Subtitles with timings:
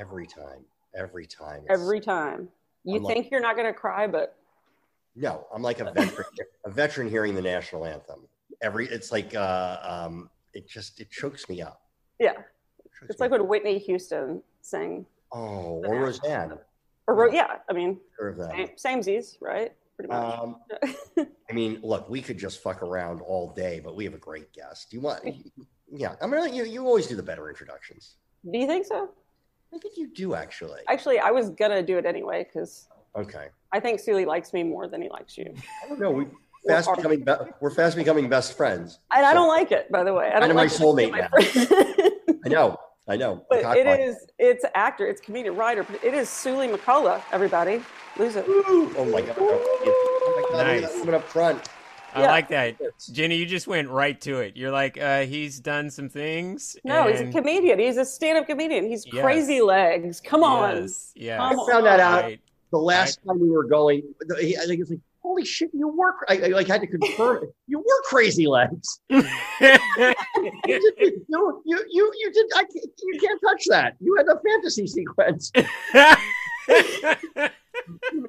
[0.00, 0.64] Every time.
[0.94, 1.62] Every time.
[1.64, 2.48] It's- Every time.
[2.84, 4.36] You I'm like- think you're not going to cry, but
[5.14, 6.24] No, I'm like a veteran.
[6.64, 8.20] a veteran hearing the national anthem.
[8.62, 11.82] Every it's like uh, um, it just it chokes me up.
[12.18, 12.32] yeah.
[13.02, 13.38] It It's like up.
[13.38, 15.06] when Whitney Houston sang.
[15.32, 16.58] oh, or Roseanne.
[17.06, 18.68] Or, Ro- yeah, I mean, same,
[19.02, 19.72] samesies, right?
[19.96, 20.38] Pretty much.
[20.38, 20.56] Um,
[21.50, 24.52] I mean, look, we could just fuck around all day, but we have a great
[24.52, 24.90] guest.
[24.90, 25.24] Do you want?
[25.92, 28.16] Yeah, I mean, you you always do the better introductions.
[28.50, 29.10] Do you think so?
[29.74, 30.80] I think you do actually.
[30.88, 33.48] Actually, I was going to do it anyway because Okay.
[33.72, 35.52] I think Suli likes me more than he likes you.
[35.84, 36.10] I don't know.
[36.10, 36.26] We
[36.68, 38.98] fast are- becoming be- we're fast becoming best friends.
[39.14, 40.26] And I don't like it, by the way.
[40.34, 42.34] I don't Kinda like it to soulmate be my now.
[42.44, 42.76] I know.
[43.08, 43.44] I know.
[43.50, 43.98] but Cock it block.
[43.98, 45.82] is, it's actor, it's comedian, writer.
[45.82, 47.82] but It is Suli McCullough, everybody.
[48.16, 48.44] Lose it.
[48.48, 49.34] Oh my god.
[49.38, 50.52] Oh my god.
[50.52, 50.92] Look at Nice.
[50.92, 51.68] that woman up front.
[52.14, 52.26] I Yeah.
[52.30, 52.76] like that.
[53.12, 54.56] Jenny, you just went right to it.
[54.56, 56.76] You're like, uh, he's done some things.
[56.84, 57.78] No, he's a comedian.
[57.78, 58.86] He's a stand-up comedian.
[58.86, 59.22] He's Yes.
[59.22, 60.20] crazy legs.
[60.20, 60.82] Come on.
[60.82, 61.38] Yes, yes.
[61.38, 62.40] Come I found that out Right.
[62.70, 64.02] the last time we were going.
[64.30, 64.34] I
[64.66, 66.14] think it's like, holy shit, you were.
[66.28, 67.54] I, I like had to confirm it.
[67.66, 69.00] You were crazy legs.
[69.10, 69.22] you,
[70.66, 72.46] you, you, you, you did.
[72.56, 73.96] I can't, you can't touch that.
[74.00, 75.52] You had a fantasy sequence.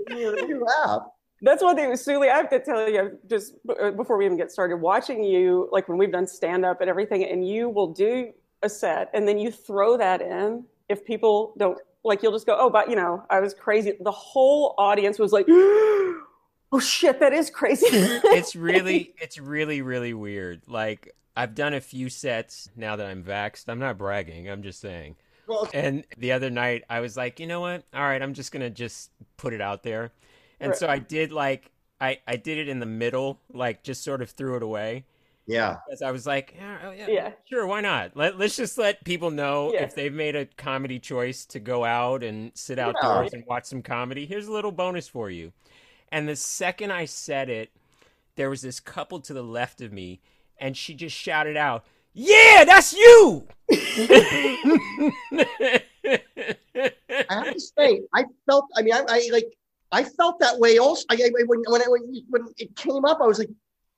[0.09, 1.01] you, you have.
[1.41, 2.29] That's one thing with Suli.
[2.29, 5.69] I have to tell you, just b- uh, before we even get started, watching you,
[5.71, 8.31] like when we've done stand-up and everything, and you will do
[8.61, 10.65] a set, and then you throw that in.
[10.87, 14.11] If people don't like, you'll just go, "Oh, but you know, I was crazy." The
[14.11, 20.61] whole audience was like, "Oh shit, that is crazy." it's really, it's really, really weird.
[20.67, 23.65] Like I've done a few sets now that I'm vaxxed.
[23.67, 24.49] I'm not bragging.
[24.49, 25.15] I'm just saying.
[25.47, 27.83] Well, And the other night, I was like, you know what?
[27.93, 30.11] All right, I'm just gonna just put it out there.
[30.61, 30.79] And Right.
[30.79, 34.29] so I did like I I did it in the middle, like just sort of
[34.29, 35.05] threw it away.
[35.47, 35.77] yeah.
[35.85, 37.31] Because I was like, yeah, oh, yeah, Yeah.
[37.49, 38.15] sure, why not?
[38.15, 39.83] Let let's just let people know Yeah.
[39.83, 43.81] if they've made a comedy choice to go out and sit outdoors and watch some
[43.81, 44.25] comedy.
[44.25, 45.51] Here's a little bonus for you.
[46.11, 47.71] And the second I said it,
[48.35, 50.21] there was this couple to the left of me,
[50.57, 55.81] and she just shouted out, "Yeah, that's you!" I
[57.29, 58.65] have to say, I felt.
[58.75, 59.45] I mean, I, I like.
[59.91, 61.05] I felt that way also.
[61.09, 63.49] I, I, when when, I, when when it came up, I was like,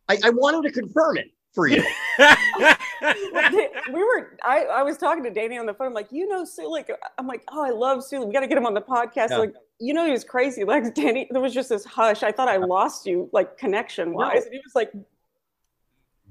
[0.10, 1.84] I, I wanted to confirm it for you.
[2.20, 5.88] we were I, I was talking to Danny on the phone.
[5.88, 6.68] I'm like, you know, Suli.
[6.70, 8.26] Like, I'm like, oh, I love Suli.
[8.26, 9.30] We got to get him on the podcast.
[9.30, 9.38] Yeah.
[9.38, 10.64] Like, you know, he was crazy.
[10.74, 12.24] Like, Danny, there was just this hush.
[12.24, 14.40] I thought I lost you, like connection wise.
[14.40, 14.42] No.
[14.46, 14.92] And he was like,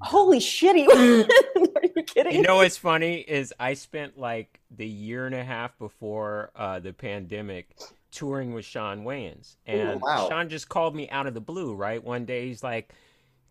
[0.01, 2.33] holy shit, he- are you kidding?
[2.33, 6.79] You know what's funny is I spent like the year and a half before uh,
[6.79, 7.77] the pandemic
[8.13, 10.29] touring with Shawn Wayans, and wow.
[10.29, 11.75] Shawn just called me out of the blue.
[11.75, 12.93] Right, one day he's like,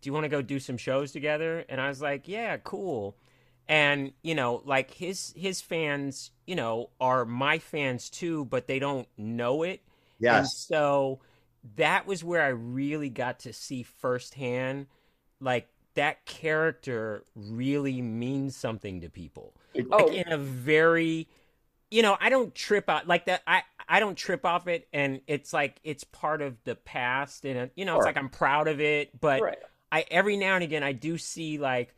[0.01, 3.15] "Do you want to go do some shows together?" And I was like, "Yeah, cool."
[3.67, 8.79] And you know, like his his fans, you know, are my fans too, but they
[8.79, 9.81] don't know it.
[10.25, 10.57] And Yes.
[10.57, 11.19] so
[11.75, 14.87] that was where I really got to see firsthand,
[15.39, 19.53] like that character really means something to people.
[19.91, 20.05] Oh.
[20.05, 21.27] Like in a very,
[21.93, 23.43] you know, I don't trip out like that.
[23.45, 27.59] I I don't trip off it, and it's like it's part of the past, and
[27.59, 28.05] uh, you know, it's Sure.
[28.05, 29.57] like I'm proud of it, but Right.
[29.91, 31.93] I every now and again I do see like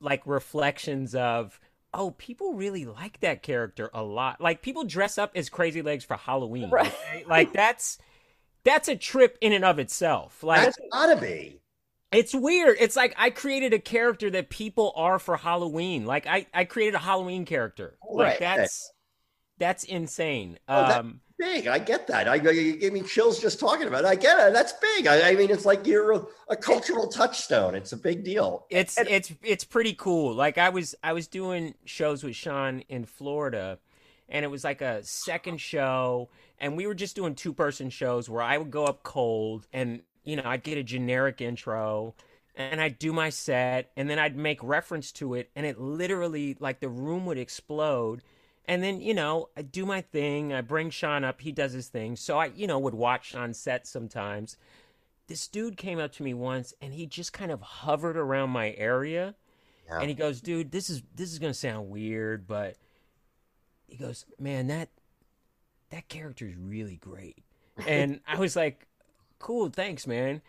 [0.00, 1.58] like reflections of
[1.94, 6.04] oh people really like that character a lot like people dress up as crazy legs
[6.04, 6.86] for halloween Right.
[6.88, 7.24] okay?
[7.28, 7.98] like that's
[8.64, 11.60] that's a trip in and of itself like That's gotta be.
[12.12, 16.46] it's weird it's like i created a character that people are for halloween like i
[16.52, 18.38] i created a halloween character like Right.
[18.38, 18.92] that's
[19.58, 21.66] that's insane Oh, um Big.
[21.66, 22.28] I get that.
[22.28, 24.06] I you gave me chills just talking about it.
[24.06, 24.54] I get it.
[24.54, 25.06] That's big.
[25.06, 27.74] I, I mean, it's like you're a, a cultural touchstone.
[27.74, 28.64] It's a big deal.
[28.70, 30.34] it's it's it's pretty cool.
[30.34, 33.78] Like I was I was doing shows with Shawn in Florida,
[34.30, 38.30] and it was like a second show, and we were just doing two person shows
[38.30, 42.14] where I would go up cold, and you know I'd get a generic intro,
[42.54, 46.56] and I'd do my set, and then I'd make reference to it, and it literally
[46.60, 48.22] like the room would explode.
[48.68, 50.52] And then, you know, I do my thing.
[50.52, 51.40] I bring Shawn up.
[51.40, 52.16] He does his thing.
[52.16, 54.56] So I, you know, would watch on set sometimes.
[55.28, 58.72] This dude came up to me once and he just kind of hovered around my
[58.76, 59.34] area.
[59.86, 60.00] Yeah.
[60.00, 62.76] And he goes, dude, this is this is gonna sound weird, but
[63.86, 64.88] he goes, Man, that
[65.90, 67.44] that character is really great.
[67.86, 68.86] And I was like,
[69.38, 70.42] Cool, thanks, man.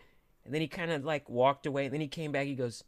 [0.45, 1.85] And then he kind of like walked away.
[1.85, 2.47] And then he came back.
[2.47, 2.83] He goes,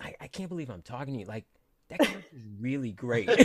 [0.00, 1.26] I, I can't believe I'm talking to you.
[1.26, 1.46] Like,
[1.88, 3.28] that character is really great.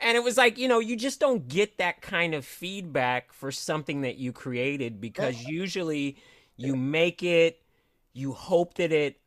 [0.00, 3.50] and it was like, you know, you just don't get that kind of feedback for
[3.50, 6.16] something that you created because usually
[6.56, 7.62] you make it,
[8.12, 9.18] you hope that it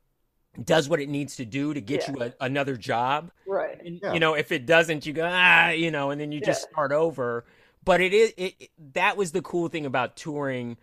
[0.63, 2.13] does what it needs to do to get Yeah.
[2.13, 3.31] you a, another job.
[3.47, 3.79] Right.
[3.83, 4.13] And, Yeah.
[4.13, 6.91] You know, if it doesn't, you go, ah, you know, and then you just start
[6.91, 7.45] over.
[7.83, 10.77] But it is, it, it- that was the cool thing about touring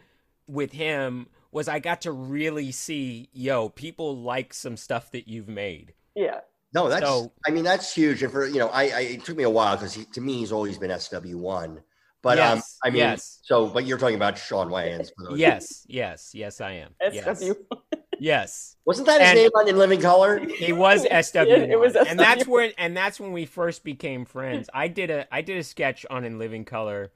[0.47, 5.49] with him was I got to really see, yo, people like some stuff that you've
[5.49, 5.95] made.
[6.15, 6.41] Yeah.
[6.73, 7.07] No, that's.
[7.07, 8.23] So- I mean, that's huge.
[8.23, 10.53] And for you know, I, I it took me a while because to me he's
[10.53, 11.81] always been SW one.
[12.23, 13.41] But um, I mean, yes.
[13.43, 15.11] so but you're talking about Shawn Wayans.
[15.37, 16.95] Yes, yes, yes, I am.
[17.13, 17.53] Yes, SW.
[18.19, 18.77] yes.
[18.87, 20.39] wasn't that his And- name on In Living Color?
[20.39, 22.49] He was SW, It- it was and that's SW1.
[22.49, 24.71] when and that's when we first became friends.
[24.73, 27.13] I did a I did a sketch on In Living Color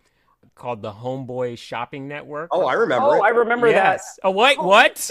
[0.59, 2.51] called the Homeboy Shopping Network.
[2.53, 3.07] Oh, I remember.
[3.07, 3.23] Oh, it.
[3.23, 4.19] I remember yes.
[4.23, 4.63] Oh, what?
[4.63, 5.11] What?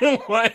[0.26, 0.54] what?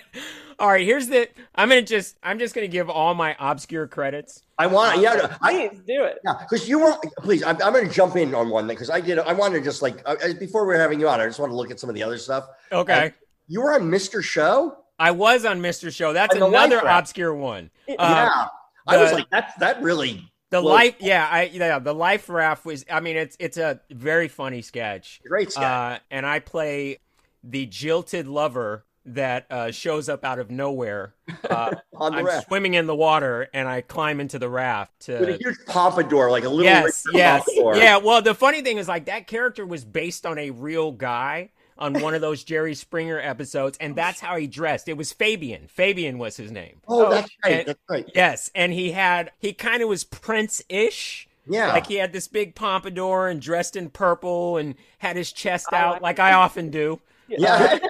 [0.60, 0.86] All right.
[0.86, 1.30] Here's the.
[1.56, 2.18] I'm gonna just.
[2.24, 4.42] I'm just gonna give all my obscure credits.
[4.58, 5.00] I want.
[5.00, 6.18] Yeah, no, I, Please do it.
[6.26, 6.96] Yeah, because you were.
[7.20, 9.20] Please, I'm, I'm going to jump in on one thing because I did.
[9.20, 11.40] I wanted to just like uh, uh, before we are having you on, I just
[11.40, 12.48] want to look at some of the other stuff.
[12.72, 13.14] Okay.
[13.48, 14.24] You were on Mr.
[14.24, 14.80] Show.
[15.00, 15.94] I was on Mr.
[15.94, 16.12] Show.
[16.12, 17.70] That's another obscure one.
[17.88, 18.48] Uh, yeah,
[18.88, 22.66] I was like, that's that really The Well- life, yeah, I yeah, the life raft
[22.66, 22.86] was.
[22.90, 25.20] I mean, it's it's a very funny sketch.
[25.28, 25.64] great sketch.
[25.64, 27.00] Uh, and I play
[27.44, 31.14] the jilted lover that uh, shows up out of nowhere.
[31.50, 35.08] Uh, on the I'm raft swimming in the water and I climb into the raft.
[35.08, 37.78] with a To, huge pompadour, like a little yes, yes, pompadour.
[37.78, 37.98] yeah.
[37.98, 41.94] Well, the funny thing is, like that character was based on a real guy on
[42.02, 44.88] one of those Jerry Springer episodes, and that's how he dressed.
[44.88, 45.68] It was Fabian.
[45.68, 46.82] Fabian was his name.
[46.88, 47.54] Oh, that's right.
[47.60, 48.10] and- that's right.
[48.16, 51.28] Yes, and he had he kind of was Prince-ish.
[51.50, 51.72] Yeah.
[51.72, 55.78] Like he had this big pompadour and dressed in purple and had his chest I
[55.78, 56.20] out like like.
[56.20, 57.00] I often do.
[57.28, 57.78] Yeah.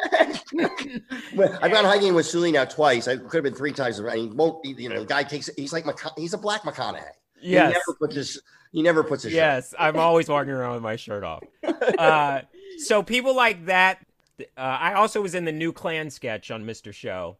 [1.36, 3.08] Well, I've gone hiking with Suli now twice.
[3.08, 4.00] I could have been three times.
[4.00, 5.86] And he won't, you know, the guy takes, he's like,
[6.18, 7.04] he's a black McConaughey.
[7.40, 8.42] He never puts his,
[8.72, 9.38] he never puts his shirt.
[9.38, 11.44] Yes, I'm always walking around with my shirt off.
[11.98, 12.42] Uh,
[12.78, 14.00] so people like that.
[14.40, 16.94] Uh, I also was in the new Klan sketch on Mr.
[16.94, 17.38] Show,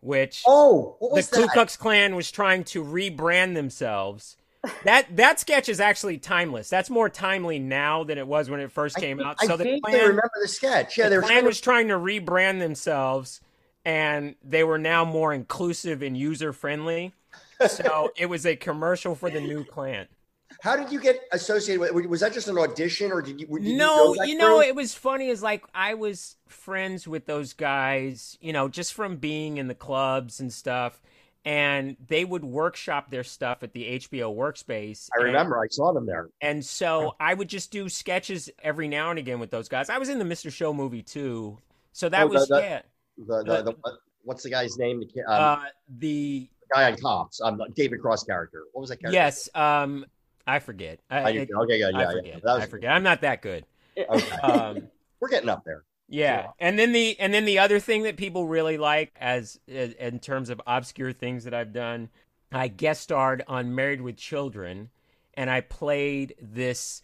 [0.00, 1.46] which Oh, what the was Ku?
[1.48, 4.36] Klux Klan was trying to rebrand themselves.
[4.84, 6.68] That that sketch is actually timeless.
[6.68, 9.36] That's more timely now than it was when it first I, came out.
[9.40, 10.98] I So the Klan, remember the sketch.
[10.98, 13.40] Yeah, the Klan was trying to rebrand themselves,
[13.84, 17.14] and they were now more inclusive and user friendly.
[17.68, 20.08] So it was a commercial for the new Klan.
[20.60, 22.06] How did you get associated with?
[22.06, 23.46] Was that just an audition, or did you?
[23.46, 25.28] Did no, you, know, you know, it was funny.
[25.28, 29.74] Is like I was friends with those guys, you know, just from being in the
[29.74, 31.00] clubs and stuff.
[31.42, 35.08] And they would workshop their stuff at the HBO workspace.
[35.16, 35.58] I and- remember.
[35.58, 36.28] I saw them there.
[36.42, 39.88] And so I would just do sketches every now and again with those guys.
[39.88, 40.52] I was in the Mr.
[40.52, 41.56] Show movie too.
[41.94, 42.82] So that Oh, was the- yeah.
[43.16, 45.00] The, the, the, what- what's the guy's name?
[45.00, 45.64] The kid, um, Uh,
[45.96, 47.40] the guy on Cops.
[47.40, 48.64] Um, David Cross character.
[48.72, 49.14] What was that character?
[49.14, 50.04] yes, um,
[50.54, 51.00] I forget.
[51.10, 52.42] I, I it- Okay, yeah, yeah, I forget.
[52.42, 52.90] That was, I forget.
[52.92, 53.64] I'm not that good.
[53.98, 54.30] Okay.
[54.36, 54.88] Um,
[55.20, 55.84] We're getting up there.
[56.08, 59.92] Yeah, and then the and then the other thing that people really like as as-
[59.92, 62.08] in terms of obscure things that I've done,
[62.50, 64.90] I guest starred on Married with Children,
[65.34, 67.02] and I played this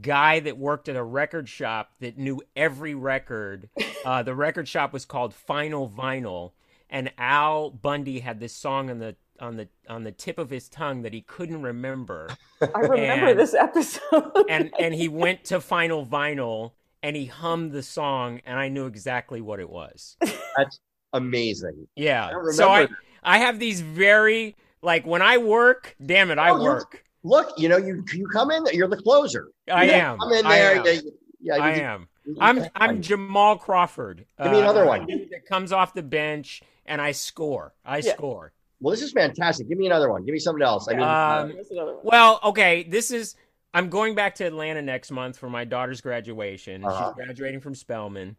[0.00, 3.68] guy that worked at a record shop that knew every record.
[4.04, 6.50] Uh, the record shop was called Final Vinyl,
[6.90, 10.68] and Al Bundy had this song on the on the on the tip of his
[10.68, 12.28] tongue that he couldn't remember
[12.62, 14.46] I remember And- this episode.
[14.48, 16.72] and and he went to Final Vinyl
[17.02, 20.16] and he hummed the song, and I knew exactly what it was.
[20.56, 20.78] That's
[21.12, 21.88] amazing.
[21.96, 22.30] Yeah.
[22.30, 22.86] I so I
[23.24, 25.96] I have these very like when I work.
[26.04, 27.04] Damn it, I Oh, you're- work.
[27.24, 28.64] Look, you know, you you come in.
[28.72, 29.48] You're the closer.
[29.70, 30.18] I You am.
[30.18, 30.76] Come in I there.
[30.76, 30.84] am.
[30.84, 31.00] Yeah,
[31.40, 32.08] yeah, I you- am.
[32.40, 34.26] I'm I'm Jamal Crawford.
[34.40, 35.06] Give me another uh, one.
[35.06, 37.74] that comes off the bench and I score.
[37.84, 38.12] I Yeah.
[38.14, 38.52] score.
[38.82, 39.68] Well, this is fantastic.
[39.68, 40.24] Give me another one.
[40.24, 40.88] Give me something else.
[40.88, 41.68] I mean, Um, Here's.
[42.02, 43.36] Well, okay, this is
[43.72, 46.84] I'm going back to Atlanta next month for my daughter's graduation.
[46.84, 47.12] Uh-huh.
[47.16, 48.36] She's graduating from Spelman.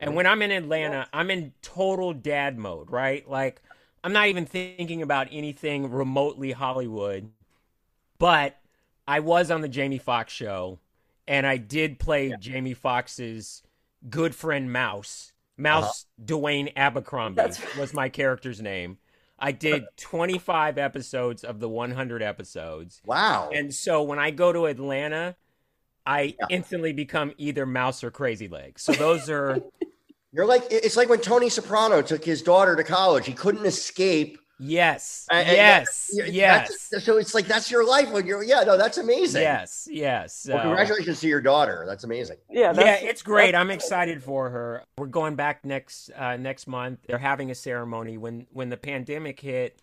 [0.00, 3.26] And when I'm in Atlanta, I'm in total dad mode, right?
[3.28, 3.62] Like
[4.02, 7.30] I'm not even thinking about anything remotely Hollywood.
[8.18, 8.58] but
[9.06, 10.78] I was on the Jamie Foxx show,
[11.28, 13.62] and I did play Jamie Foxx's
[14.10, 15.32] good friend Mouse.
[15.56, 18.98] Mouse Dwayne Abercrombie That's- was my character's name.
[19.38, 23.02] I did 25 episodes of the 100 episodes.
[23.04, 23.50] Wow.
[23.52, 25.36] And so when I go to Atlanta,
[26.06, 28.82] I instantly become either Mouse or Crazy Legs.
[28.82, 29.58] So those are
[30.34, 33.24] You're like it's like when Tony Soprano took his daughter to college.
[33.24, 34.38] He couldn't escape.
[34.58, 38.42] Yes, And- and yes, that- yes, so it's like that's your life when you're.
[38.42, 39.42] Yeah, no, that's amazing.
[39.42, 40.46] yes, yes.
[40.48, 41.84] Well, congratulations to your daughter.
[41.86, 42.36] That's amazing.
[42.50, 43.54] Yeah, yeah, it's great.
[43.54, 44.82] I'm excited for her.
[44.96, 47.00] We're going back next uh, next month.
[47.06, 48.16] They're having a ceremony.
[48.18, 49.78] When when the pandemic hit,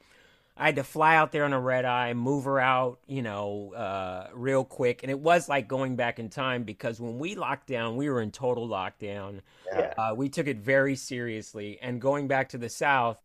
[0.58, 3.74] I had to fly out there on a red eye, move her out, you know,
[3.74, 5.02] uh, real quick.
[5.02, 8.22] And it was like going back in time because when we locked down, we were
[8.22, 9.40] in total lockdown.
[9.74, 9.94] Yeah.
[9.98, 11.80] Uh, we took it very seriously.
[11.82, 13.18] And going back to the South,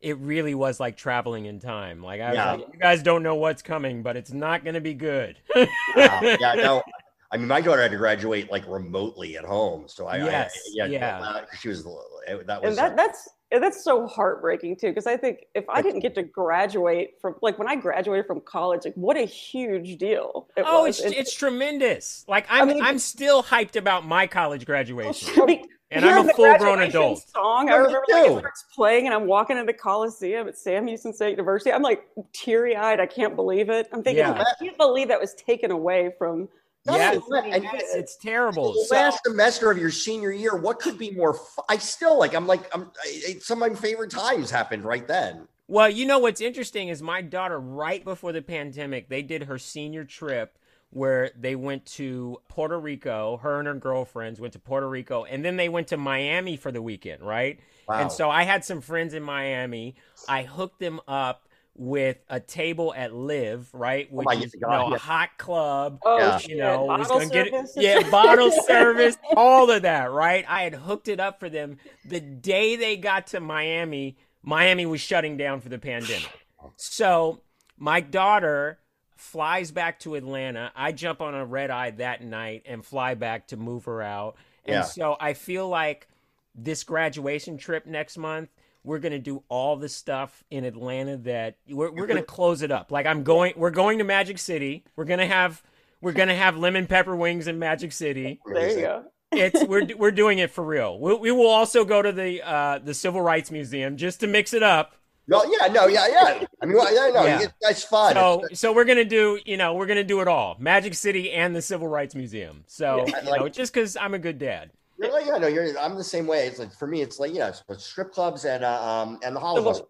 [0.00, 2.02] it really was like traveling in time.
[2.02, 2.52] Like I was Yeah.
[2.52, 5.38] like, you guys don't know what's coming, but it's not going to be good.
[5.54, 5.66] Wow.
[5.96, 6.82] yeah, no.
[7.30, 10.70] I mean, my daughter had to graduate like remotely at home, so I, Yes, I
[10.72, 11.18] yeah, yeah.
[11.20, 15.16] uh, she was that was and that that's and that's so heartbreaking too because i
[15.16, 18.92] think if i didn't get to graduate from like when i graduated from college like
[18.96, 20.98] what a huge deal it Oh, was.
[20.98, 22.26] it's And- it's tremendous.
[22.28, 25.62] Like I'm mean- I'm still hyped about my college graduation.
[25.90, 27.28] I mean, And hearing I'm a full-grown adult.
[27.30, 31.14] Song, I remember like, it starts playing, and I'm walking into Coliseum at Sam Houston
[31.14, 31.72] State University.
[31.72, 32.04] I'm like
[32.34, 33.00] teary eyed.
[33.00, 33.88] I can't believe it.
[33.92, 34.36] I'm thinking, Yeah.
[34.38, 36.48] Oh, I can't believe that was taken away from.
[36.84, 38.72] Yeah, Not only and Yes, it's terrible.
[38.72, 40.56] the So- last semester of your senior year.
[40.56, 41.34] What could be more?
[41.34, 42.34] Fu- I still like.
[42.34, 42.62] I'm like.
[42.74, 42.90] I'm.
[43.04, 45.48] I, some of my favorite times happened right then.
[45.68, 49.58] Well, you know what's interesting is my daughter right before the pandemic, they did her
[49.58, 50.57] senior trip
[50.90, 55.44] where they went to Puerto Rico, her and her girlfriends went to Puerto Rico, and
[55.44, 57.60] then they went to Miami for the weekend, right?
[57.88, 58.00] Wow.
[58.00, 59.96] And so I had some friends in Miami.
[60.28, 64.08] I hooked them up with a table at Live, right?
[64.10, 64.96] Oh Which my is you know, yeah.
[64.96, 66.00] a hot club.
[66.04, 66.38] Oh, Yeah.
[66.48, 67.72] you know, was bottle gonna get service.
[67.76, 70.44] yeah, bottle service, all of that, right?
[70.48, 71.76] I had hooked it up for them.
[72.04, 76.30] The day they got to Miami, Miami was shutting down for the pandemic.
[76.76, 77.42] So
[77.76, 78.78] my daughter
[79.18, 80.72] flies back to Atlanta.
[80.74, 84.36] I jump on a red eye that night and fly back to move her out.
[84.64, 84.82] And Yeah.
[84.82, 86.06] so I feel like
[86.54, 88.48] this graduation trip next month,
[88.84, 92.90] we're gonna do all the stuff in Atlanta that we're we're gonna close it up.
[92.92, 94.84] Like I'm going, we're going to Magic City.
[94.96, 95.62] We're gonna have
[96.00, 98.40] we're gonna have lemon pepper wings in Magic City.
[98.46, 99.04] There you go.
[99.32, 100.98] It's we're we're doing it for real.
[100.98, 104.54] We, we will also go to the uh, the Civil Rights Museum just to mix
[104.54, 104.94] it up.
[105.30, 106.44] No, yeah, no, yeah, yeah.
[106.62, 107.46] I mean, well, yeah, no, Yeah.
[107.60, 108.14] that's fun.
[108.14, 111.30] So It's- so we're gonna do you know we're gonna do it all Magic City
[111.32, 112.64] and the Civil Rights Museum.
[112.66, 113.22] So Yeah.
[113.24, 114.70] you know just because I'm a good dad.
[115.00, 115.78] You're like, yeah, no, you're.
[115.78, 116.46] I'm the same way.
[116.46, 119.40] It's like for me, it's like you know, strip clubs and uh, um and the
[119.40, 119.84] Holocaust.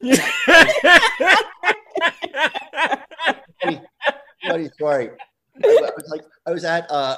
[4.46, 5.10] Funny story.
[5.64, 7.16] I, was like, I was at uh,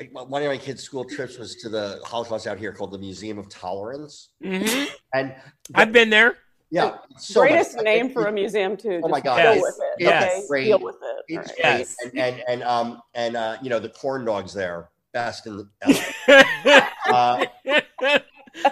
[0.00, 2.98] like, one of my kids' school trips was to the Holocaust out here called the
[2.98, 4.84] Museum of Tolerance, hmm
[5.14, 5.34] and
[5.74, 6.36] I've been there.
[6.70, 9.00] Yeah, so much- Greatest name for a museum too.
[9.02, 9.94] Oh my Just God, Deal yes, with it.
[10.02, 10.22] yes.
[10.38, 10.46] Okay.
[10.48, 10.64] Great.
[10.64, 11.24] Deal with it.
[11.28, 11.64] It's All great.
[11.64, 11.78] right.
[11.78, 11.96] Yes.
[12.04, 15.68] and, and and um and uh you know the corn dogs there best in the
[17.08, 17.44] uh,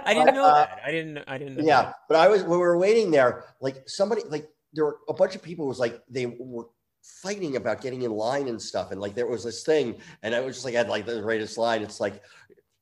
[0.04, 0.80] I didn't know Uh, that.
[0.84, 1.18] I didn't.
[1.26, 1.56] I didn't.
[1.56, 1.94] Know yeah that.
[2.08, 5.34] but i was when we were waiting there like somebody like there were a bunch
[5.34, 6.66] of people was like they were
[7.02, 10.40] fighting about getting in line and stuff and like there was this thing and i
[10.40, 12.20] was just like i had like the greatest line it's like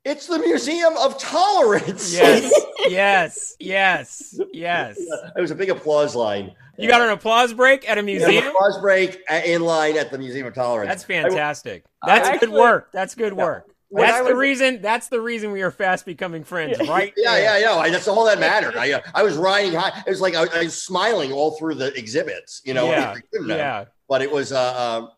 [0.05, 2.53] it's the museum of tolerance Yes.
[2.89, 3.57] yes.
[3.59, 4.39] Yes.
[4.53, 4.99] Yes.
[4.99, 8.07] it was a big applause line You got an applause break at a Yeah, an
[8.07, 8.47] museum.
[8.49, 11.85] applause break in line at the museum of tolerance That's fantastic.
[12.03, 12.91] I- That's actually- good work.
[12.93, 13.67] That's good work.
[13.91, 14.83] When I That's the reason.
[14.83, 16.91] That's the reason we are fast becoming friends, Yeah.
[16.91, 17.13] right?
[17.17, 17.61] yeah, there.
[17.61, 17.91] yeah, yeah.
[17.91, 18.77] That's all that mattered.
[18.77, 20.03] I, uh, I was riding high.
[20.05, 22.87] It was like I, I was smiling all through the exhibits, you know.
[22.87, 23.85] Yeah, I yeah.
[24.09, 25.11] But it was, uh, um,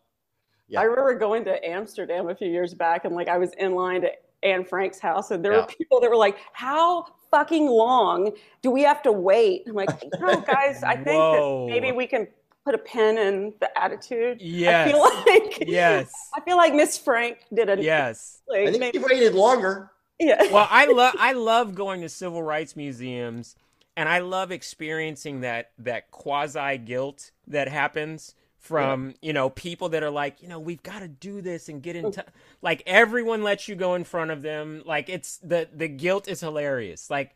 [0.67, 0.81] Yeah.
[0.81, 4.01] I remember going to Amsterdam a few years back, and like I was in line
[4.01, 4.11] to
[4.43, 5.61] Anne Frank's house, and there Yeah.
[5.61, 9.89] were people that were like, "How fucking long do we have to wait?" I'm like,
[10.03, 12.27] "You know, guys, I think that maybe we can
[12.63, 14.87] put a pin in the attitude." Yes.
[14.87, 16.11] I feel like Yes.
[16.35, 18.41] I feel like Miss Frank did a Yes.
[18.53, 19.91] I think maybe, you waited longer.
[20.19, 20.51] yeah.
[20.51, 23.55] Well, I love I love going to civil rights museums,
[23.95, 28.35] and I love experiencing that that quasi guilt that happens
[28.67, 31.81] from you know people that are like you know we've got to do this and
[31.81, 32.11] get in oh.
[32.11, 32.27] touch.
[32.61, 34.83] Like everyone lets you go in front of them.
[34.85, 37.09] Like it's the the guilt is hilarious.
[37.09, 37.33] Like.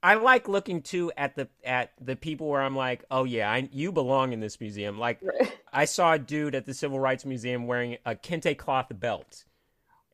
[0.00, 3.68] I like looking too at the at the people where I'm like, oh yeah, I,
[3.72, 4.96] you belong in this museum.
[4.96, 5.20] Like
[5.72, 9.44] I saw a dude at the Civil Rights Museum wearing a kente cloth belt,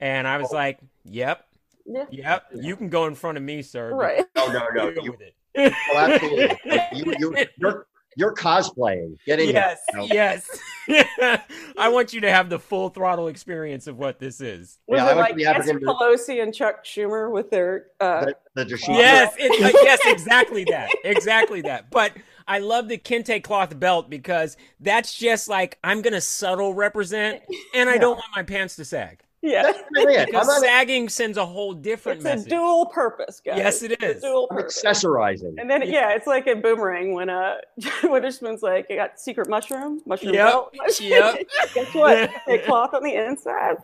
[0.00, 0.56] and I was oh.
[0.56, 1.46] like, "Yep,
[1.84, 2.06] yeah.
[2.10, 4.24] yep, you can go in front of me, sir." Right.
[4.34, 5.02] No, no, no.
[5.02, 5.34] You, with it.
[5.54, 6.58] oh, absolutely.
[6.94, 7.86] you, you, you're,
[8.16, 9.16] You're cosplaying.
[9.26, 10.02] Get in Yes, here.
[10.12, 10.60] yes.
[11.78, 14.78] I want you to have the full throttle experience of what this is.
[14.86, 17.86] Was Yeah, I it went like to the Nancy Pelosi and Chuck Schumer with their
[18.00, 21.90] uh, The, the Yes, it, uh, yes, exactly that, exactly that.
[21.90, 22.12] But
[22.46, 27.42] I love the kente cloth belt because that's just like I'm gonna subtle represent,
[27.74, 29.62] and I don't want my pants to sag yeah?
[29.62, 30.20] That's really it.
[30.20, 32.46] I'm because not sagging sends a whole different It's message.
[32.46, 33.58] a dual purpose, guys.
[33.58, 34.82] Yes, It's a dual I'm purpose.
[34.84, 35.54] accessorizing.
[35.58, 36.10] And then yeah.
[36.14, 37.56] it's like a boomerang when uh
[38.04, 40.74] Witherspoon's like, I got secret mushroom, mushroom Yep, belt.
[41.00, 41.46] yep.
[41.74, 42.30] Guess what?
[42.48, 43.76] A cloth on the inside.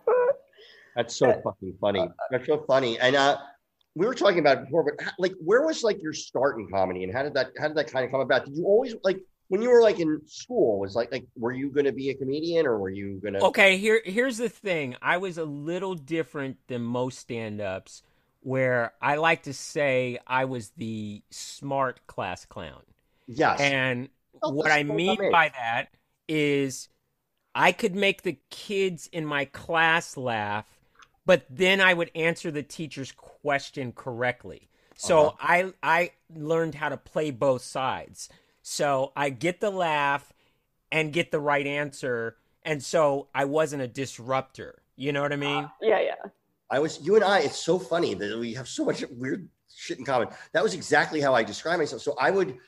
[0.96, 2.08] That's so fucking funny.
[2.30, 2.98] That's so funny.
[2.98, 3.38] And uh,
[3.94, 6.68] we were talking about it before, but how- like, where was like your start in
[6.68, 8.44] comedy, and how did that how did that kind of come about?
[8.46, 10.80] Did you always like when you were like in school?
[10.80, 13.42] Was like like were you going to be a comedian, or were you going to?
[13.42, 14.96] Okay, here here's the thing.
[15.00, 18.02] I was a little different than most stand-ups
[18.40, 22.82] where I like to say I was the smart class clown.
[23.26, 23.74] Yes.
[23.74, 24.10] And
[24.42, 25.32] Oh, what I what I mean mean.
[25.32, 25.90] by that
[26.28, 26.88] is
[27.54, 30.66] I could make the kids in my class laugh,
[31.26, 34.68] but then I would answer the teacher's question correctly.
[34.96, 35.40] So Uh-huh.
[35.40, 38.28] I I learned how to play both sides.
[38.62, 40.32] So I get the laugh
[40.92, 44.82] and get the right answer, and so I wasn't a disruptor.
[44.96, 45.70] You know what I mean?
[45.80, 46.30] Yeah, yeah.
[46.70, 47.40] I was you and I.
[47.40, 50.28] It's so funny that we have so much weird shit in common.
[50.52, 52.02] That was exactly how I described myself.
[52.02, 52.58] So I would,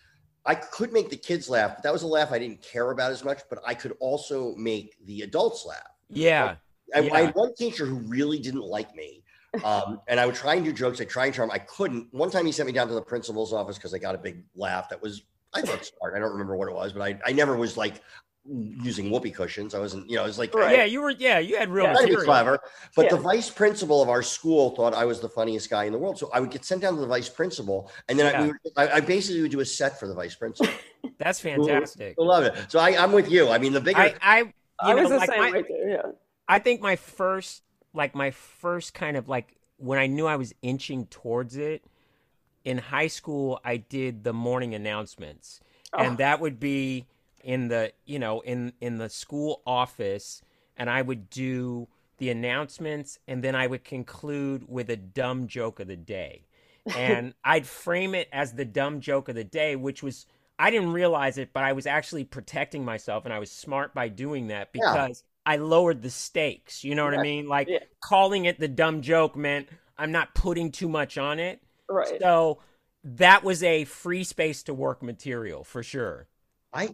[0.44, 3.12] I could make the kids laugh, but that was a laugh I didn't care about
[3.12, 3.42] as much.
[3.49, 5.90] But I could also make the adults laugh.
[6.08, 6.56] yeah.
[6.94, 9.22] I, I had one teacher who really didn't like me.
[9.64, 11.00] Um, and I would try and do jokes.
[11.00, 11.50] I try and charm.
[11.50, 12.08] I couldn't.
[12.12, 14.44] One time he sent me down to the principal's office because I got a big
[14.54, 15.22] laugh that was,
[15.54, 16.14] I thought smart.
[16.16, 18.00] I don't remember what it was, but I, I never was like
[18.44, 19.75] using whoopee cushions.
[19.75, 20.76] I wasn't, you know, it was like, Right.
[20.76, 21.11] Yeah, you were.
[21.11, 21.92] Yeah, you had real Yeah.
[21.92, 22.59] trying be clever.
[22.97, 25.99] But the vice principal of our school thought I was the funniest guy in the
[25.99, 26.18] world.
[26.18, 27.90] So I would get sent down to the vice principal.
[28.09, 28.52] And then I, we Yeah.
[28.64, 30.73] would, I, I basically would do a set for the vice principal.
[31.18, 32.16] That's fantastic.
[32.18, 32.54] I love it.
[32.68, 33.49] So I, I'm with you.
[33.49, 35.62] I mean, the bigger, I, I, you I was know, the like same my- way
[35.62, 35.85] too.
[35.87, 36.02] Yeah.
[36.49, 37.62] I think my first,
[37.94, 41.85] like my first kind of like when I knew I was inching towards it
[42.64, 45.61] in high school, I did the morning announcements,
[45.92, 45.98] oh.
[45.98, 46.16] and Oh.
[46.16, 47.07] that would be
[47.44, 50.42] in the you know in in the school office,
[50.77, 55.81] and I would do the announcements, and then I would conclude with a dumb joke
[55.81, 56.46] of the day,
[56.96, 60.27] and I'd frame it as the dumb joke of the day, which was.
[60.59, 64.07] I didn't realize it, but I was actually protecting myself, and I was smart by
[64.09, 64.92] doing that Yeah.
[64.92, 66.85] because I lowered the stakes.
[66.85, 67.48] You know what I mean?
[67.48, 67.79] Like Yeah.
[68.01, 71.61] calling it the dumb joke meant I'm not putting too much on it.
[71.92, 72.20] Right.
[72.20, 72.59] So
[73.05, 76.28] that was a free space to work material for sure.
[76.74, 76.88] I,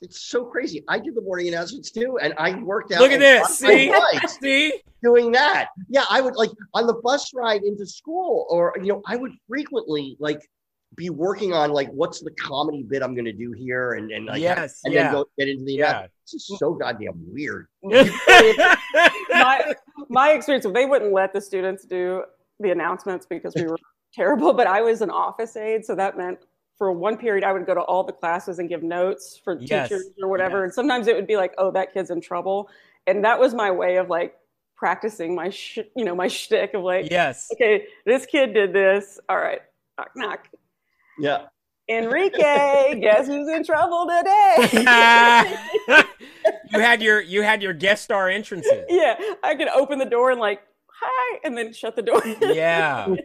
[0.00, 0.82] it's so crazy.
[0.88, 2.18] I did the morning announcements too.
[2.20, 3.00] And I worked out.
[3.00, 3.58] Look at this.
[3.58, 3.94] See?
[4.40, 4.80] See?
[5.02, 5.68] doing that.
[5.88, 6.04] Yeah.
[6.10, 10.16] I would like on the bus ride into school or, you know, I would frequently
[10.18, 10.40] like
[10.96, 13.92] be working on like, what's the comedy bit I'm going to do here?
[13.92, 15.04] And, and like, Yes, and yeah.
[15.04, 16.06] then go get into the, Yeah.
[16.32, 17.68] This is so goddamn weird.
[17.84, 19.74] my
[20.08, 22.22] my experience they wouldn't let the students do
[22.60, 23.76] the announcements because we were
[24.14, 26.38] terrible but i was an office aide so that meant
[26.78, 29.88] for one period i would go to all the classes and give notes for Yes,
[29.88, 30.64] teachers or whatever yes.
[30.64, 32.68] and sometimes it would be like oh that kid's in trouble
[33.06, 34.34] and that was my way of like
[34.76, 37.48] practicing my sh- you know my shtick of like yes.
[37.52, 39.60] okay this kid did this all right
[39.98, 40.48] knock knock
[41.18, 41.46] Yeah.
[41.88, 42.38] enrique
[43.00, 45.54] guess who's in trouble today
[46.72, 48.84] you had your you had your guest star entrances.
[48.88, 50.60] yeah i could open the door and like
[51.00, 53.06] hi and then shut the door Yeah.
[53.06, 53.16] So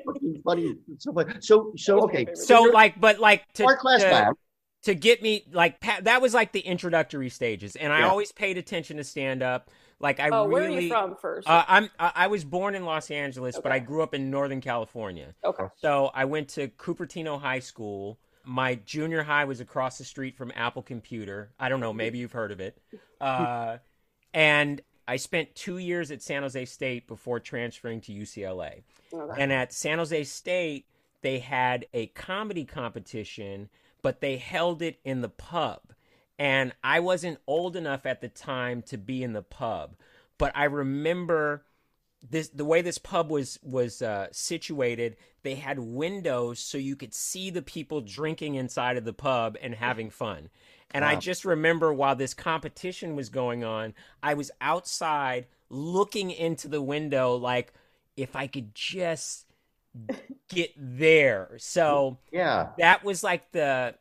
[0.43, 0.75] funny.
[0.97, 1.33] So, funny.
[1.39, 2.25] so, so, That was my okay.
[2.33, 4.35] So like but like to our class to, lab.
[4.83, 8.57] to get me like pa- that was like the introductory stages and I always paid
[8.57, 9.69] attention to stand up.
[9.99, 12.75] Like I oh really where are you from first Uh, I'm I I was born
[12.75, 15.35] in Los Angeles, but I grew up in Northern California.
[15.43, 18.19] okay So I went to Cupertino High School.
[18.45, 21.51] My junior high was across the street from Apple Computer.
[21.59, 22.81] I don't know, maybe you've heard of it.
[23.21, 23.77] Uh,
[24.33, 28.83] and I spent two years at San Jose State before transferring to UCLA.
[29.11, 29.41] Okay.
[29.41, 30.85] And at San Jose State,
[31.23, 33.69] they had a comedy competition,
[34.03, 35.81] but they held it in the pub.
[36.37, 39.95] And I wasn't old enough at the time to be in the pub,
[40.37, 41.65] but I remember
[42.29, 45.17] this the way this pub was was uh, situated.
[45.41, 49.73] They had windows so you could see the people drinking inside of the pub and
[49.73, 50.49] having fun.
[50.91, 56.67] And I just remember while this competition was going on, I was outside looking into
[56.67, 57.73] the window like
[58.17, 59.45] if I could just
[60.49, 61.51] get there.
[61.57, 62.71] So Yeah.
[62.77, 63.95] that was like the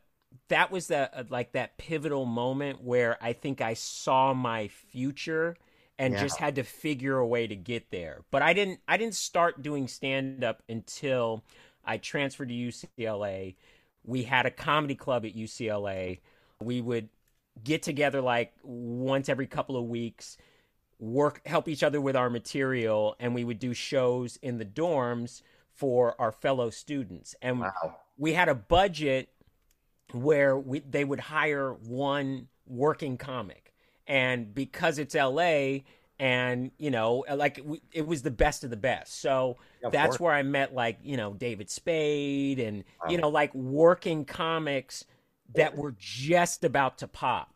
[0.49, 5.57] that was the uh, like that pivotal moment where I think I saw my future
[5.97, 6.17] and Yeah.
[6.17, 8.23] just had to figure a way to get there.
[8.31, 11.43] But I didn't I didn't start doing stand up until
[11.85, 13.55] I transferred to UCLA.
[14.05, 16.19] We had a comedy club at UCLA.
[16.61, 17.09] We would
[17.63, 20.37] get together like once every couple of weeks,
[20.99, 25.41] work, help each other with our material, and we would do shows in the dorms
[25.73, 27.35] for our fellow students.
[27.41, 27.95] And Wow.
[28.17, 29.29] we had a budget
[30.11, 33.73] where we, they would hire one working comic
[34.05, 35.77] and because it's la
[36.19, 37.59] and you know like
[37.91, 40.19] it was the best of the best so Yeah, that's course.
[40.19, 45.05] where i met like you know david spade and you know like working comics
[45.55, 47.53] that were just about to pop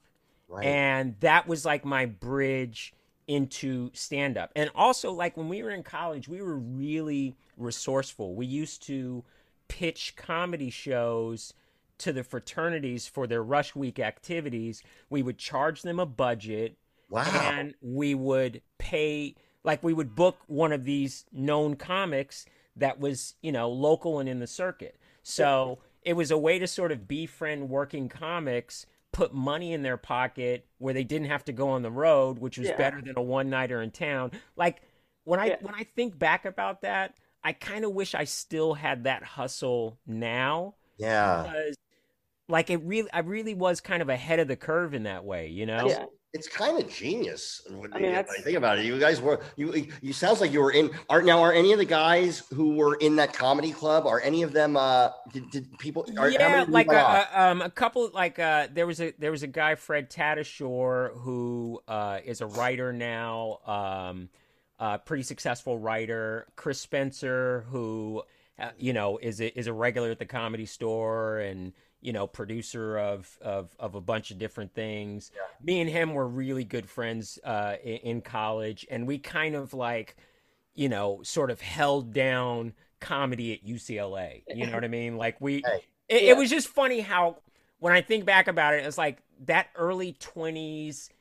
[0.50, 0.66] Right.
[0.68, 2.94] and that was like my bridge
[3.28, 4.52] into stand up.
[4.56, 8.36] And also like when we were in college, we were really resourceful.
[8.36, 9.24] We used to
[9.68, 11.54] pitch comedy shows
[12.00, 14.84] to the fraternities for their rush week activities.
[15.10, 16.78] We would charge them a budget
[17.10, 17.24] wow.
[17.34, 23.36] and we would pay like we would book one of these known comics that was
[23.42, 27.08] you know local and in the circuit so it was a way to sort of
[27.08, 31.82] befriend working comics put money in their pocket where they didn't have to go on
[31.84, 32.78] the road which was Yeah.
[32.78, 34.82] better than a one nighter in town like
[35.24, 35.58] when i Yeah.
[35.62, 40.00] when i think back about that i kind of wish i still had that hustle
[40.08, 41.44] now yeah.
[41.44, 41.76] because
[42.50, 45.48] like it really i really was kind of ahead of the curve in that way
[45.48, 46.06] you know Yeah.
[46.34, 47.62] It's kind of genius.
[47.94, 48.86] I mean, I think about it.
[48.86, 49.86] You guys were you.
[50.02, 50.90] You sounds like you were in.
[51.08, 54.08] Are now are any of the guys who were in that comedy club?
[54.08, 54.76] Are any of them?
[54.76, 56.08] Uh, did, did people?
[56.18, 58.10] Are, yeah, like a, a, um, a couple.
[58.12, 62.48] Like uh, there was a there was a guy Fred Tatasciore who uh, is a
[62.48, 64.30] writer now, um,
[64.80, 66.48] a pretty successful writer.
[66.56, 68.24] Chris Spencer, who
[68.58, 72.28] uh, you know is a, is a regular at the comedy store and you know
[72.28, 75.32] producer of of of a bunch of different things.
[75.64, 79.74] Me and him were really good friends uh, in, in college, and we kind of
[79.74, 80.16] like
[80.76, 84.42] you know, sort of held down comedy at UCLA.
[84.56, 85.18] You know what I mean?
[85.18, 85.84] Like we, Hey.
[86.10, 86.32] it, Yeah.
[86.32, 87.38] it was just funny how
[87.78, 91.12] when I think back about it, it's like that early twenties.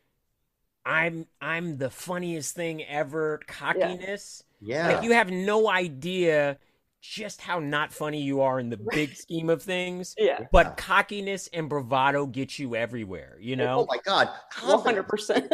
[0.87, 3.40] I'm I'm the funniest thing ever.
[3.47, 4.95] Cockiness, yeah.
[4.95, 6.57] like you have no idea
[7.03, 10.15] just how not funny you are in the big scheme of things.
[10.17, 10.47] Yeah.
[10.53, 13.37] But cockiness and bravado get you everywhere.
[13.41, 13.75] You know?
[13.75, 13.87] Oh know?
[13.91, 14.29] my God.
[14.62, 15.09] One hundred Confidence.
[15.09, 15.53] percent.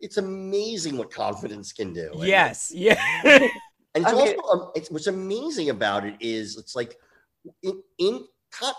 [0.00, 2.10] It's amazing what confidence can do.
[2.12, 2.70] And- Yes.
[2.74, 3.00] Yeah.
[3.94, 6.96] And it's I mean- also um, it's, what's amazing about it is it's like
[7.62, 8.24] in, in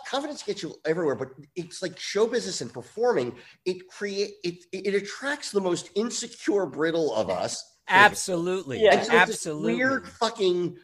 [0.09, 3.35] confidence gets you everywhere, but it's like show business and performing.
[3.65, 7.63] It create it it attracts the most insecure, brittle of us.
[7.87, 8.81] Absolutely.
[8.81, 8.93] Yeah.
[8.95, 9.75] And so it's Absolutely.
[9.75, 10.77] weird fucking.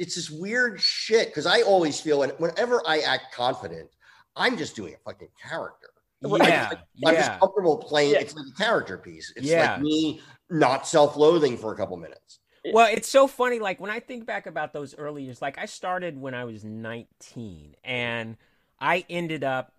[0.00, 3.90] It's this weird shit because I always feel when whenever I act confident,
[4.34, 5.90] I'm just doing a fucking character.
[6.22, 6.48] Right.
[6.48, 6.70] Yeah.
[7.06, 7.26] I'm Yeah.
[7.28, 8.12] just comfortable playing.
[8.12, 8.20] Yeah.
[8.20, 9.32] It's like a character piece.
[9.36, 9.74] It's Yeah.
[9.74, 12.38] like me not self-loathing for a couple minutes.
[12.72, 13.58] Well, it's so funny.
[13.58, 16.64] Like when I think back about those early years, like I started when I was
[16.64, 18.36] 19, and
[18.80, 19.72] I ended up.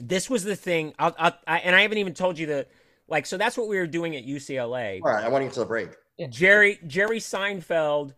[0.00, 2.66] This was the thing, I'll, I'll, I, and I haven't even told you the
[3.08, 3.26] like.
[3.26, 5.00] So that's what we were doing at UCLA.
[5.02, 5.90] All right, I want to get to the break.
[6.30, 8.14] Jerry Jerry Seinfeld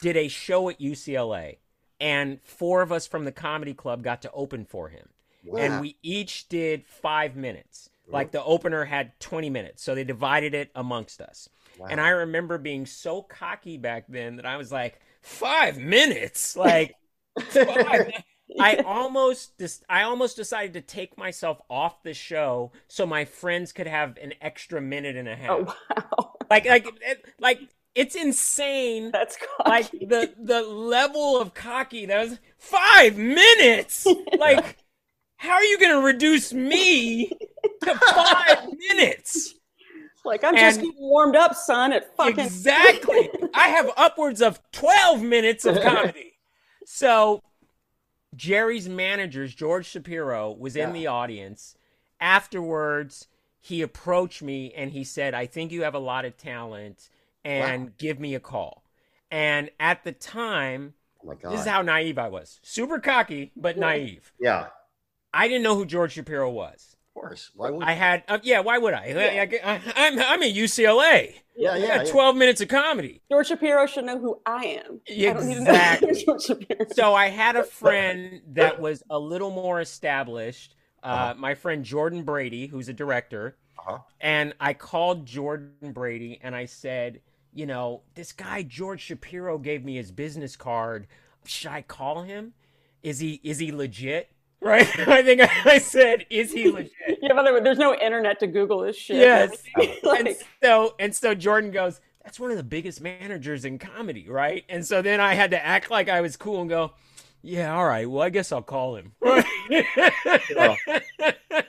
[0.00, 1.58] did a show at UCLA,
[2.00, 5.08] and four of us from the comedy club got to open for him
[5.46, 5.58] Wow.
[5.60, 7.88] and we each did five minutes.
[8.08, 11.48] Like the opener had 20 minutes, so they divided it amongst us.
[11.88, 16.56] And I remember being so cocky back then that I was like, five minutes?
[16.56, 16.94] Like,
[17.38, 18.12] five.
[18.60, 23.72] I almost, dis- I almost decided to take myself off the show so my friends
[23.72, 25.50] could have an extra minute and a half.
[25.50, 26.36] Oh wow.
[26.48, 27.60] Like, like, eh, like,
[27.96, 29.10] it's insane.
[29.10, 29.70] That's cocky.
[29.70, 34.06] like the the level of cocky that was five minutes?
[34.38, 34.76] Like
[35.38, 37.30] how are you gonna reduce me
[37.82, 39.54] to five minutes?
[40.24, 41.92] Like I'm just getting warmed up, son.
[41.92, 43.30] At fucking exactly.
[43.54, 46.34] I have upwards of 12 minutes of comedy.
[46.84, 47.42] So
[48.34, 51.76] jerry's managers george shapiro was in the audience.
[52.20, 53.28] Afterwards
[53.58, 57.08] he approached me and he said i think you have a lot of talent
[57.46, 58.82] and give me a call
[59.30, 61.52] and at the time Oh my god.
[61.52, 62.60] This is how naive I was.
[62.62, 64.32] Super cocky, but naive.
[64.38, 64.66] yeah,
[65.34, 66.94] I didn't know who George Shapiro was.
[67.16, 67.50] Of course.
[67.54, 69.06] Why would I had, uh, yeah, why would I?
[69.64, 71.34] I, am I'm at UCLA.
[71.56, 71.96] Yeah, I yeah.
[71.96, 72.12] got yeah.
[72.12, 73.22] 12 minutes of comedy.
[73.30, 75.00] George Shapiro should know who I am.
[75.10, 76.24] I don't need to know Exactly.
[76.26, 80.76] who George So I had a friend that was a little more established.
[81.02, 81.34] Uh, Uh-huh.
[81.38, 83.56] My friend Jordan Brady, who's a director.
[83.78, 83.98] Uh-huh.
[84.20, 87.20] And I called Jordan Brady and I said,
[87.56, 91.06] you know, this guy George Shapiro gave me his business card.
[91.46, 92.52] Should I call him?
[93.02, 94.30] Is he is he legit?
[94.60, 94.86] Right?
[95.08, 96.92] I think I said, is he legit?
[97.22, 99.16] Yeah, by the way, there's no internet to Google this shit.
[99.16, 99.62] Yes.
[100.02, 104.28] Like, and so and so Jordan goes, That's one of the biggest managers in comedy,
[104.28, 104.64] right?
[104.68, 106.92] And so then I had to act like I was cool and go,
[107.42, 108.08] Yeah, all right.
[108.08, 109.12] Well, I guess I'll call him.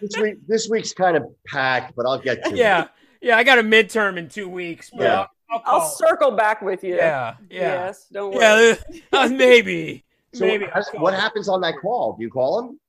[0.02, 2.56] This week, this week's kind of packed, but I'll get to it.
[2.58, 2.88] yeah,
[3.22, 3.38] yeah.
[3.38, 5.20] I got a midterm in two weeks, but Yeah.
[5.22, 5.62] I'll, I'll.
[5.66, 6.96] I'll circle back with you.
[6.96, 8.78] yeah, yeah, Yes, don't worry.
[8.92, 9.02] yeah.
[9.14, 10.66] uh, maybe, So maybe.
[10.66, 11.20] what, I'll call what him.
[11.20, 12.14] happens on that call?
[12.18, 12.80] Do you call him?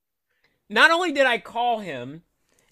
[0.69, 2.23] Not only did I call him,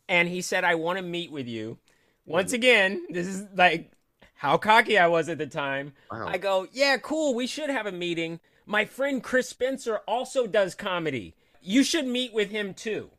[0.09, 1.77] and he said I want to meet with you.
[2.25, 3.91] Once again, this is like
[4.35, 5.93] how cocky I was at the time.
[6.11, 6.27] Wow.
[6.27, 7.33] I go, yeah, cool.
[7.33, 8.39] We should have a meeting.
[8.65, 11.33] My friend Chris Spencer also does comedy.
[11.61, 13.09] You should meet with him too.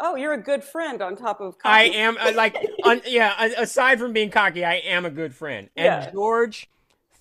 [0.00, 1.56] Oh, you're a good friend on top of.
[1.64, 3.44] I am uh, like, un, yeah.
[3.56, 5.68] Aside from being cocky, I am a good friend.
[5.76, 6.10] And Yeah.
[6.10, 6.68] George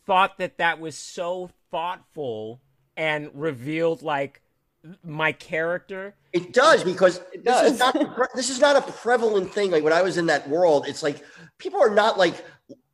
[0.05, 2.61] thought that that was so thoughtful
[2.95, 4.41] and revealed like
[5.03, 6.15] my character.
[6.33, 7.71] It does because this does.
[7.73, 7.95] is not
[8.35, 9.71] this is not a prevalent thing.
[9.71, 11.23] Like when I was in that world, it's like
[11.57, 12.45] people are not like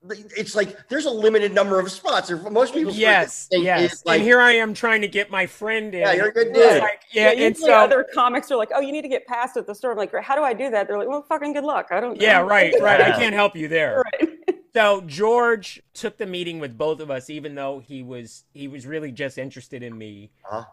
[0.10, 2.30] it's like there's a limited number of spots.
[2.30, 4.04] Or most people Yes, yes.
[4.06, 6.02] like and here I am trying to get my friend in.
[6.02, 6.82] Yeah, you're a good dude.
[6.82, 9.56] like- yeah, Yeah, and so other comics are like, "Oh, you need to get past
[9.58, 11.64] at the store." I'm like, "How do I do that?" They're like, "Well, fucking good
[11.64, 11.88] luck.
[11.92, 13.02] I don't." yeah, know." right, right.
[13.02, 14.04] I can't help you there.
[14.20, 14.30] right.
[14.74, 18.88] So George took the meeting with both of us, even though he was he was
[18.88, 20.32] really just interested in me.
[20.52, 20.66] Uh-huh.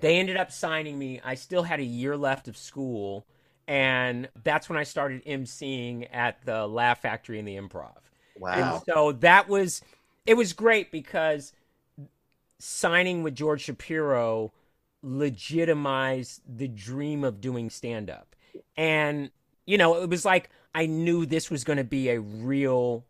[0.00, 1.20] They ended up signing me.
[1.24, 3.26] I still had a year left of school,
[3.66, 7.96] and that's when I started emceeing at the Laugh Factory in the Improv.
[8.40, 8.74] Wow.
[8.76, 9.82] And so that was
[10.26, 11.52] it was great because
[12.58, 14.52] signing with George Shapiro
[15.02, 18.34] legitimized the dream of doing stand up.
[18.76, 19.30] And
[19.66, 23.04] you know, it was like I knew this was going to be a real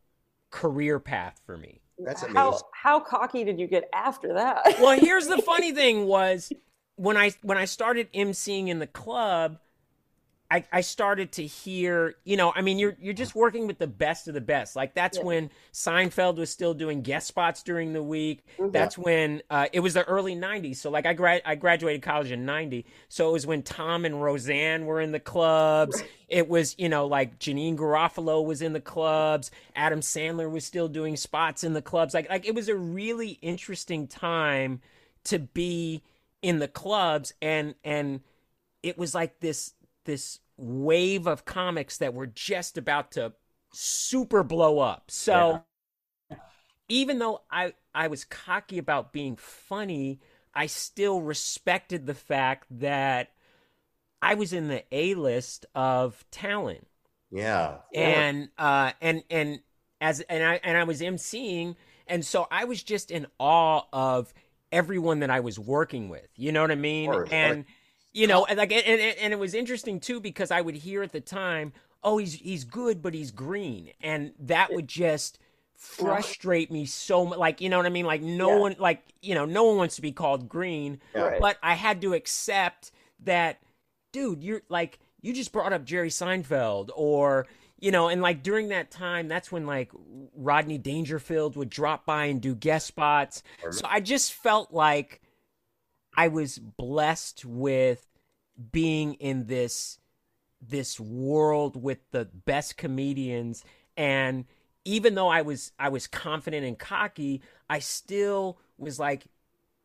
[0.50, 1.80] career path for me.
[1.98, 2.66] That's How amazing.
[2.72, 4.62] how cocky did you get after that?
[4.80, 6.52] Well, here's the funny thing was
[6.96, 9.58] when I when I started emceeing in the club,
[10.52, 13.86] I, I started to hear, you know, I mean, you're you're just working with the
[13.86, 14.74] best of the best.
[14.74, 15.24] Like that's Yeah.
[15.24, 18.44] when Seinfeld was still doing guest spots during the week.
[18.58, 20.76] That's when uh, it was the early '90s.
[20.76, 24.20] So like I grad I graduated college in '90, so it was when Tom and
[24.20, 26.02] Roseanne were in the clubs.
[26.28, 29.52] It was you know like Janeane Garofalo was in the clubs.
[29.76, 32.12] Adam Sandler was still doing spots in the clubs.
[32.12, 34.80] Like like it was a really interesting time
[35.24, 36.02] to be
[36.42, 38.20] in the clubs and and
[38.82, 43.32] it was like this this wave of comics that were just about to
[43.72, 45.10] super blow up.
[45.10, 45.64] So
[46.88, 50.20] even though I I was cocky about being funny,
[50.54, 53.30] I still respected the fact that
[54.22, 56.88] I was in the A list of talent
[57.30, 57.78] Yeah.
[57.94, 59.60] and uh and and
[60.00, 64.32] as and I and I was emceeing and so I was just in awe of
[64.72, 66.28] everyone that I was working with.
[66.36, 67.20] You know what I mean?
[67.30, 67.64] And
[68.12, 71.02] you know, and like and, and and it was interesting too because I would hear
[71.02, 75.38] at the time, "Oh, he's he's good, but he's green." And that would just
[75.74, 78.58] frustrate me so much like you know what I mean like no Yeah.
[78.60, 81.38] one like you know no one wants to be called green Yeah.
[81.40, 83.60] But I had to accept that,
[84.12, 87.46] dude, you're like, you just brought up Jerry Seinfeld, or,
[87.78, 89.90] you know, and like during that time, that's when like
[90.34, 93.42] Rodney Dangerfield would drop by and do guest spots.
[93.70, 95.20] So I just felt like
[96.20, 98.06] I was blessed with
[98.72, 99.98] being in this
[100.60, 103.64] this world with the best comedians
[103.96, 104.44] and
[104.84, 109.24] even though I was I was confident and cocky, I still was like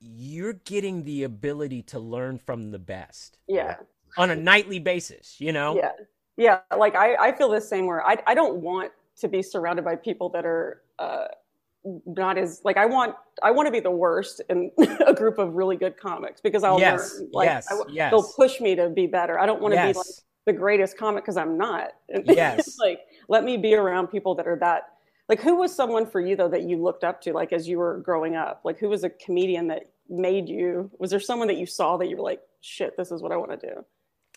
[0.02, 3.78] you're getting the ability to learn from the best yeah.
[4.17, 5.78] on a nightly basis, you know?
[5.78, 5.91] Yeah.
[6.36, 6.78] Yeah.
[6.78, 9.95] Like I, I feel the same where I, I don't want to be surrounded by
[9.95, 11.28] people that are uh,
[12.06, 14.71] not as like I want I want to be the worst in
[15.08, 17.30] a group of really good comics because I'll Yes, learn.
[17.32, 18.12] Like yes, I yes.
[18.12, 19.39] they'll push me to be better.
[19.39, 20.06] I don't want to be like
[20.45, 21.91] the greatest comic because I'm not.
[22.26, 22.78] Yes.
[22.80, 24.89] like let me be around people that are that
[25.30, 27.78] like who was someone for you though that you looked up to like as you
[27.78, 28.62] were growing up?
[28.63, 32.10] Like who was a comedian that made you was there someone that you saw that
[32.10, 33.86] you were like, shit, this is what I want to do?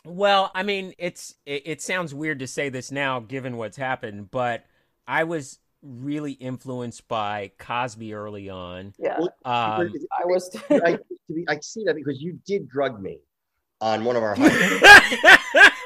[0.04, 4.30] Well, I mean, it's it, it sounds weird to say this now given what's happened,
[4.30, 4.64] but
[5.06, 8.94] I was really influenced by Cosby early on.
[8.98, 9.18] Yeah.
[9.18, 13.18] Um, I was I, to be, I see that because you did drug me
[13.80, 14.54] on one of our hikes.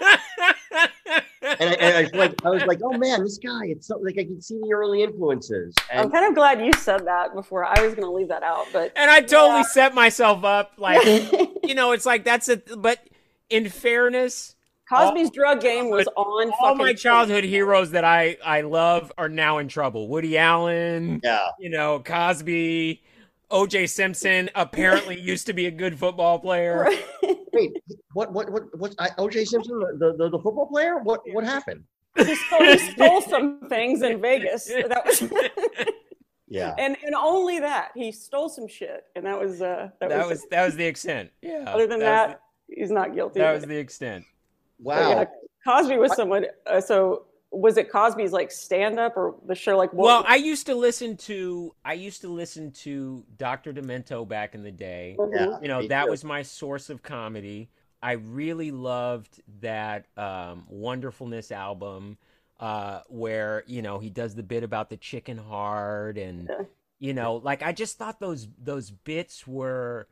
[1.43, 3.99] and, I, and I, was like, I was like, oh man, this guy, it's so,
[3.99, 5.75] like I can see the early influences.
[5.93, 7.65] I'm kind of glad you said that before.
[7.65, 9.63] I was going to leave that out, but and I totally Yeah.
[9.63, 11.05] set myself up like
[11.65, 12.99] you know, it's like that's a but
[13.51, 14.57] in fairness,
[14.93, 16.15] Cosby's drug game was on.
[16.17, 16.99] all fucking my point.
[16.99, 20.09] childhood heroes that I I love are now in trouble.
[20.09, 23.03] Woody Allen, yeah, you know, Cosby,
[23.51, 23.87] O.J.
[23.87, 26.83] Simpson apparently used to be a good football player.
[26.83, 27.39] Right.
[27.53, 27.73] wait,
[28.13, 28.95] what, what, what, what?
[28.99, 29.45] I, O.J.
[29.45, 31.85] Simpson, the, the the football player, what, what happened?
[32.17, 34.67] he, stole, he stole some things in Vegas.
[34.67, 35.23] That was
[36.49, 36.75] Yeah.
[36.77, 40.41] And and only that he stole some shit, and that was uh that, That was,
[40.41, 41.31] was that was the extent.
[41.41, 41.65] Yeah.
[41.67, 43.41] other than that, that, he's not guilty.
[43.41, 43.69] that was it.
[43.69, 44.27] the extent.
[44.83, 45.09] But Wow.
[45.11, 45.25] yeah,
[45.65, 46.47] Cosby was someone.
[46.67, 50.05] Uh, so was it Cosby's like stand up or the show like what?
[50.07, 53.73] Well, I used to listen to I used to listen to Dr.
[53.73, 55.17] Demento back in the day.
[55.19, 55.31] Mhm.
[55.35, 55.59] Yeah.
[55.61, 56.11] You know, that too.
[56.11, 57.69] was my source of comedy.
[58.03, 62.17] I really loved that um, Wonderfulness album
[62.59, 66.65] uh, where, you know, he does the bit about the chicken heart and Yeah.
[66.99, 70.09] you know, like I just thought those those bits were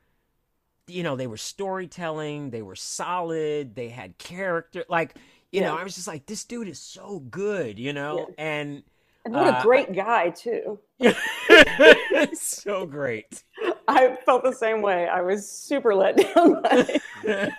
[0.87, 5.17] you know, they were storytelling, they were solid, they had character like
[5.53, 8.83] you know, I was just like, this dude is so good, you know, and
[9.25, 10.79] And what a uh, great guy too.
[12.35, 13.43] so great.
[13.89, 15.09] I felt the same way.
[15.09, 16.63] I was super let down.
[16.63, 17.01] By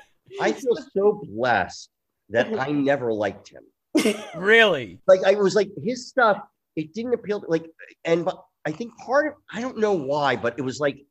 [0.41, 1.89] I feel so blessed
[2.29, 3.63] that I never liked him.
[4.35, 4.99] really?
[5.05, 6.41] Like I was like his stuff,
[6.75, 7.65] it didn't appeal to like
[8.05, 11.03] and but I think part of I don't know why, but it was like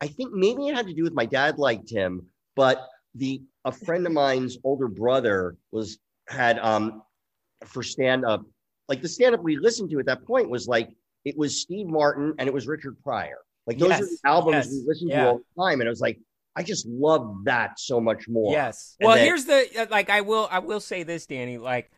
[0.00, 2.26] I think maybe it had to do with my dad liked him,
[2.56, 7.02] but the a friend of mine's older brother was had um
[7.64, 8.42] for stand up
[8.88, 10.90] like the stand up we listened to at that point was like
[11.24, 13.38] it was Steve Martin and it was Richard Pryor.
[13.66, 15.22] Like those are the albums yes, we listened yeah.
[15.22, 16.18] to all the time, and I was like,
[16.54, 18.52] I just love that so much more.
[18.52, 18.96] Yes.
[19.00, 21.90] And Well, then- here's the uh, like I will I will say this, Danny, like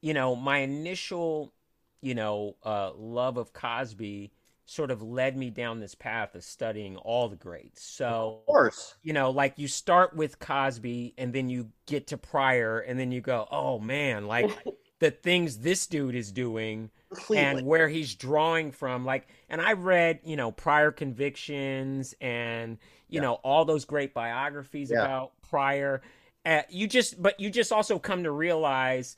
[0.00, 1.52] you know, my initial,
[2.00, 4.32] you know, uh love of Cosby
[4.72, 7.82] sort of led me down this path of studying all the greats.
[7.84, 8.94] So, Of course.
[9.02, 13.12] you know, like you start with Cosby and then you get to Pryor and then
[13.12, 14.50] you go, "Oh man, like
[14.98, 17.44] the things this dude is doing Completely.
[17.44, 23.16] and where he's drawing from like and i read you know Pryor Convictions and you
[23.16, 23.22] Yeah.
[23.22, 25.02] know all those great biographies Yeah.
[25.04, 26.02] about Pryor
[26.46, 29.16] uh, you just but you just also come to realize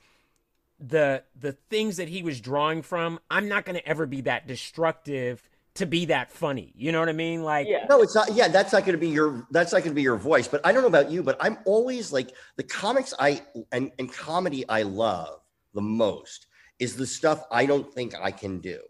[0.81, 4.47] the the things that he was drawing from i'm not going to ever be that
[4.47, 7.87] destructive to be that funny you know what i mean like yeah.
[7.89, 8.33] No, it's not.
[8.35, 9.47] Yeah, that's not going to be your.
[9.51, 10.47] That's not going to be your voice.
[10.49, 14.13] But I don't know about you, but I'm always like the comics I and and
[14.13, 15.41] comedy I love
[15.75, 16.47] the most
[16.79, 18.81] is the stuff I don't think I can do.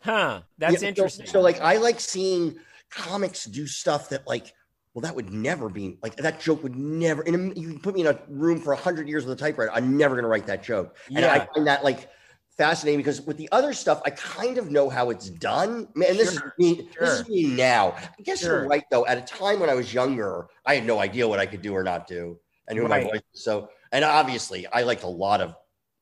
[0.00, 2.58] huh that's Yeah, so- interesting So, like, I like seeing
[2.90, 4.54] comics do stuff that like.
[4.94, 7.22] Well, that would never be like that joke would never.
[7.22, 9.72] In a, you put me in a room for hundred years with a typewriter.
[9.72, 10.96] I'm never going to write that joke.
[11.14, 11.46] And I Yeah.
[11.54, 12.08] find that like
[12.56, 15.88] fascinating because with the other stuff, I kind of know how it's done.
[15.94, 16.88] Man, this is Sure, me.
[16.98, 17.92] This is me now.
[17.92, 18.60] I guess Sure.
[18.60, 19.06] you're right though.
[19.06, 21.72] At a time when I was younger, I had no idea what I could do
[21.74, 23.22] or not do, and who my voice.
[23.32, 23.44] Was.
[23.44, 25.54] So, and obviously, I liked a lot of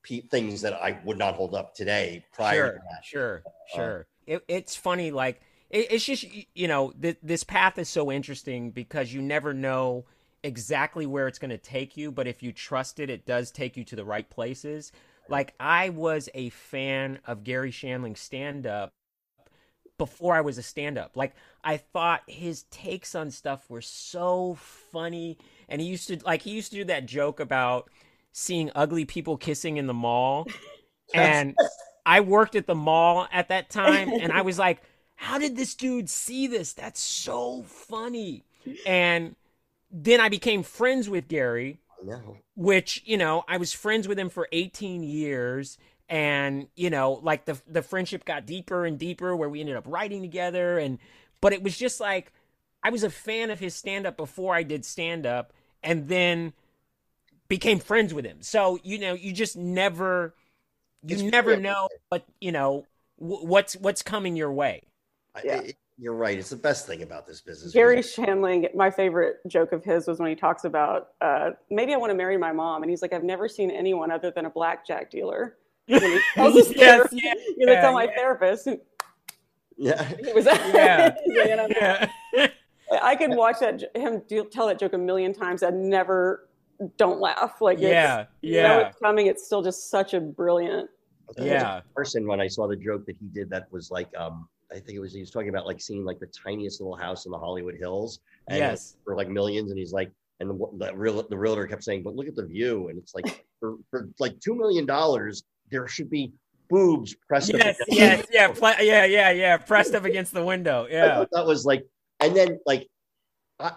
[0.04, 2.24] pe- things that I would not hold up today.
[2.32, 4.06] Prior sure, to that, Sure, Uh, sure.
[4.26, 6.24] It, it's funny, like it's just
[6.54, 10.04] you know th- this path is so interesting because you never know
[10.42, 13.76] exactly where it's going to take you, but if you trust it, it does take
[13.76, 14.92] you to the right places.
[15.28, 18.92] Like I was a fan of Garry Shandling's stand up
[19.98, 21.16] before I was a stand up.
[21.16, 24.56] Like I thought his takes on stuff were so
[24.92, 27.90] funny and he used to like he used to do that joke about
[28.32, 30.46] seeing ugly people kissing in the mall
[31.14, 31.56] and
[32.04, 34.82] I worked at the mall at that time and I was like
[35.16, 36.72] how did this dude see this?
[36.72, 38.44] That's so funny.
[38.84, 39.36] And
[39.90, 41.80] then I became friends with Garry
[42.54, 45.78] which you know I was friends with him for 18 years.
[46.08, 49.84] And you know like the the friendship got deeper and deeper where we ended up
[49.86, 50.78] writing together.
[50.78, 50.98] And
[51.40, 52.32] but it was just like
[52.82, 55.52] I was a fan of his stand up before I did stand up
[55.82, 56.52] and then
[57.48, 58.38] became friends with him.
[58.42, 60.34] So you know you just never
[61.02, 64.84] you It's never know what you know wh- what's what's coming your way
[65.44, 65.60] Yeah.
[65.62, 66.38] it- you're right.
[66.38, 67.72] It's the best thing about this business.
[67.72, 71.96] Garry Shandling, my favorite joke of his was when he talks about uh, maybe I
[71.96, 74.50] want to marry my mom, and he's like, I've never seen anyone other than a
[74.50, 75.56] blackjack dealer.
[75.86, 77.22] When he tells his Yes, therapist-
[77.56, 78.10] yeah, tell my yeah.
[78.14, 78.68] therapist.
[79.78, 80.02] Yeah.
[80.22, 81.14] He was, Yeah.
[81.26, 82.08] you know, yeah
[83.02, 86.48] I could watch that him do, tell that joke a million times and never
[86.98, 87.60] don't laugh.
[87.62, 89.26] Like it's, yeah you know yeah it's coming.
[89.28, 90.90] It's still just such a brilliant.
[91.38, 94.74] yeah person when I saw the joke that he did that was like um I
[94.74, 97.32] think it was he was talking about like seeing like the tiniest little house in
[97.32, 98.96] the Hollywood Hills and Yes.
[99.04, 102.14] for like millions and he's like and the, the real the realtor kept saying but
[102.16, 106.10] look at the view and it's like for, for like two million dollars there should
[106.10, 106.32] be
[106.68, 110.44] boobs pressed up yes, against- yes, yeah, pla- yeah, yeah, yeah, pressed up against the
[110.44, 110.86] window.
[110.90, 111.84] Yeah, that was like
[112.20, 112.88] and then like
[113.60, 113.72] I,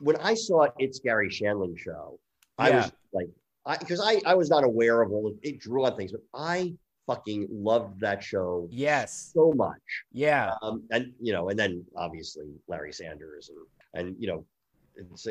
[0.00, 2.18] when I saw it's Garry Shandling show
[2.58, 2.76] I Yeah.
[2.76, 3.28] was like
[3.64, 6.20] I because I I was not aware of all of it drew on things but
[6.34, 6.74] I
[7.06, 9.80] fucking loved that show yes, so much
[10.12, 10.54] yeah.
[10.62, 13.50] um, and you know, and then obviously Larry Sanders
[13.94, 14.44] and and you know,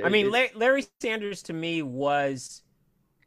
[0.03, 2.61] I mean, it- Larry Sanders to me was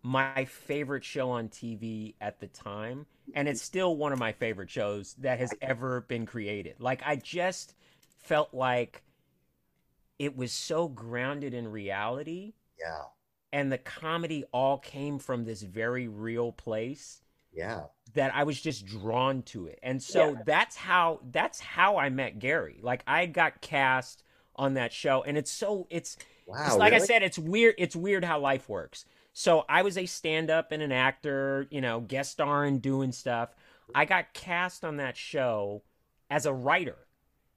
[0.02, 4.70] my favorite show on TV at the time, and it's still one of my favorite
[4.70, 6.76] shows that has ever been created.
[6.78, 7.74] Like I just
[8.18, 9.02] felt like
[10.18, 13.02] it was so grounded in reality Yeah.
[13.52, 17.22] and the comedy all came from this very real place
[17.52, 17.84] Yeah.
[18.14, 19.78] That I was just drawn to it.
[19.82, 20.42] And so Yeah.
[20.46, 22.80] that's how that's how I met Garry.
[22.82, 24.22] Like I got cast
[24.56, 26.64] on that show and it's so it's Wow.
[26.66, 29.04] it's like I said it's weird it's weird how life works.
[29.34, 33.54] So I was a stand-up and an actor, you know, guest starring doing stuff.
[33.94, 35.82] I got cast on that show
[36.30, 36.96] as a writer.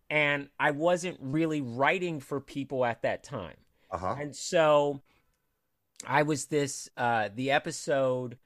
[0.10, 3.56] And I wasn't really writing for people at that time.
[3.90, 4.16] Uh-huh.
[4.20, 5.02] And so
[6.06, 8.38] I was this uh the episode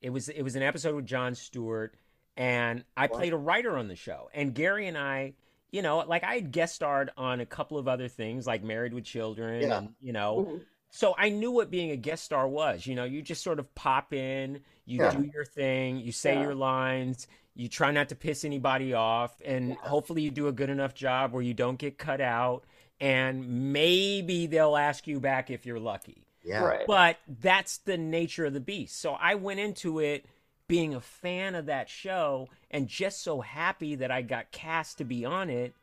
[0.00, 1.94] it was it was an episode with Jon Stewart
[2.36, 3.18] and I What?
[3.18, 4.30] played a writer on the show.
[4.32, 5.34] And Garry and I,
[5.70, 8.94] you know, like I had guest starred on a couple of other things like Married
[8.94, 9.78] with Children Yeah.
[9.78, 10.64] and you know, Mhm.
[10.90, 12.86] so I knew what being a guest star was.
[12.86, 15.10] You know, you just sort of pop in, you Yeah.
[15.14, 16.42] do your thing, you say Yeah.
[16.42, 20.70] your lines, you try not to piss anybody off, and hopefully you do a good
[20.70, 22.64] enough job where you don't get cut out,
[23.00, 26.24] and maybe they'll ask you back if you're lucky.
[26.48, 26.64] Yeah.
[26.64, 26.86] Right.
[26.86, 29.00] But that's the nature of the beast.
[29.00, 30.24] So I went into it
[30.66, 35.04] being a fan of that show and just so happy that I got cast to
[35.04, 35.74] be on it.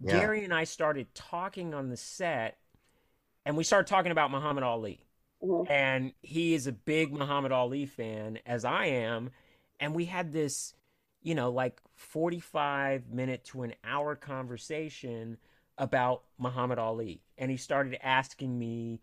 [0.00, 0.18] Yeah.
[0.18, 2.58] Garry and I started talking on the set,
[3.46, 5.04] and we started talking about Muhammad Ali.
[5.42, 5.70] Mhm.
[5.70, 9.30] And he is a big Muhammad Ali fan, as I am.
[9.80, 10.74] And we had this,
[11.22, 15.38] you know, like 45 minute to an hour conversation
[15.78, 17.22] about Muhammad Ali.
[17.38, 19.00] And he started asking me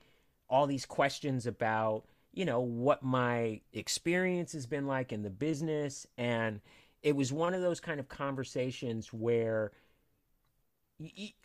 [0.50, 6.08] all these questions about, you know, what my experience has been like in the business.
[6.18, 6.62] And
[7.04, 9.72] it was one of those kind of conversations where,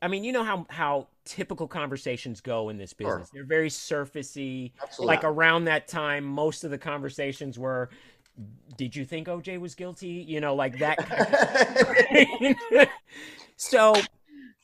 [0.03, 3.19] I mean, you know how, how typical conversations go in this Sure.
[3.19, 3.31] business.
[3.33, 4.73] They're very surfacey.
[4.83, 5.15] Absolutely.
[5.15, 7.89] Like around that time, most of the conversations were,
[8.77, 10.25] did you think OJ was guilty?
[10.27, 12.49] You know, like that kind
[12.81, 12.89] of
[13.57, 13.95] so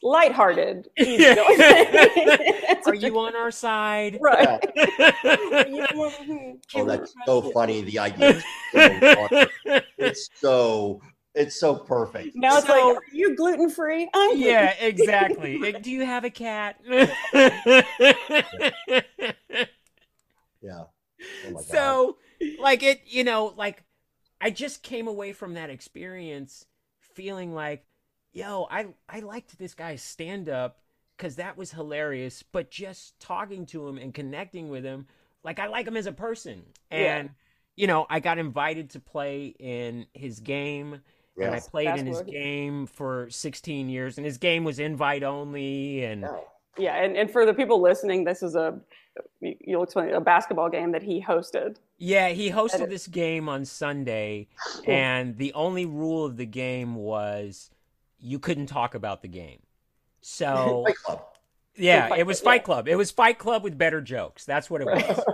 [0.03, 0.89] Lighthearted.
[0.99, 2.81] easy Yeah.
[2.87, 4.19] are you on our side?
[4.21, 4.59] right?
[6.75, 7.83] oh, that's so funny.
[7.83, 8.31] The idea.
[8.37, 8.89] is so
[9.29, 9.47] funny.
[9.99, 11.01] it's so
[11.35, 12.35] it's so perfect.
[12.35, 14.09] Now it's So- like, are you gluten free?
[14.35, 15.73] Yeah, exactly.
[15.83, 16.81] Do you have a cat?
[20.63, 20.85] Yeah.
[21.47, 21.65] Oh my God.
[21.65, 22.17] so
[22.59, 23.83] like it you know like
[24.41, 26.65] i just came away from that experience
[27.15, 27.85] feeling like
[28.33, 30.79] yo i i liked this guy's stand up
[31.17, 35.07] because that was hilarious but just talking to him and connecting with him
[35.43, 37.17] like i like him as a person Yeah.
[37.17, 37.31] and
[37.77, 40.95] you know i got invited to play in his game
[41.41, 41.69] and i Yes.
[41.69, 42.33] played in his Basketball.
[42.43, 46.37] game for 16 years and his game was invite only and Yeah.
[46.79, 48.81] Yeah, and, and for the people listening, this is a
[49.41, 51.77] you- you'll explain a basketball game that he hosted.
[51.99, 54.47] Yeah, he hosted this game on Sunday,
[54.87, 57.71] and the only rule of the game was
[58.21, 59.61] you couldn't talk about the game.
[60.21, 60.87] So,
[61.77, 62.65] yeah, it was Fight yeah.
[62.65, 62.89] Club.
[62.89, 64.45] It was Fight Club with better jokes.
[64.45, 65.25] That's what it was.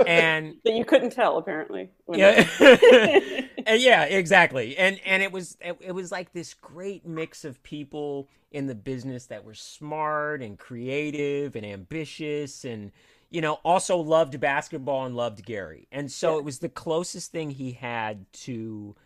[0.06, 1.90] And that you couldn't tell apparently.
[2.12, 2.46] yeah,
[3.68, 4.76] yeah, exactly.
[4.76, 8.74] And and it was it, it was like this great mix of people in the
[8.74, 12.90] business that were smart and creative and ambitious and
[13.30, 15.86] you know also loved basketball and loved Garry.
[15.92, 16.38] And so Yeah.
[16.38, 18.96] it was the closest thing he had to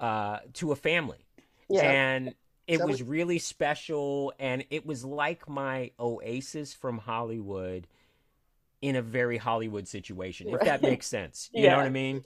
[0.00, 1.26] uh to a family.
[1.68, 1.82] yeah.
[1.82, 2.34] And
[2.66, 7.86] it was was- really special and it was like my oasis from Hollywood
[8.82, 11.48] in a very Hollywood situation, if that makes sense.
[11.52, 12.24] You know what I mean?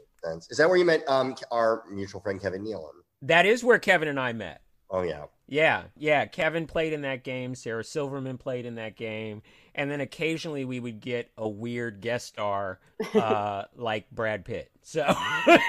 [0.51, 2.91] Is that where you met um our mutual friend Kevin Nealon?
[3.23, 4.61] That is where Kevin and I met.
[4.91, 5.25] Oh yeah.
[5.51, 6.27] Yeah, yeah.
[6.27, 7.57] Kevin played in that game.
[7.57, 9.43] Sarah Silverman played in that game,
[9.75, 12.79] and then occasionally we would get a weird guest star,
[13.15, 14.71] uh, like Brad Pitt.
[14.83, 15.13] So,
[15.49, 15.63] you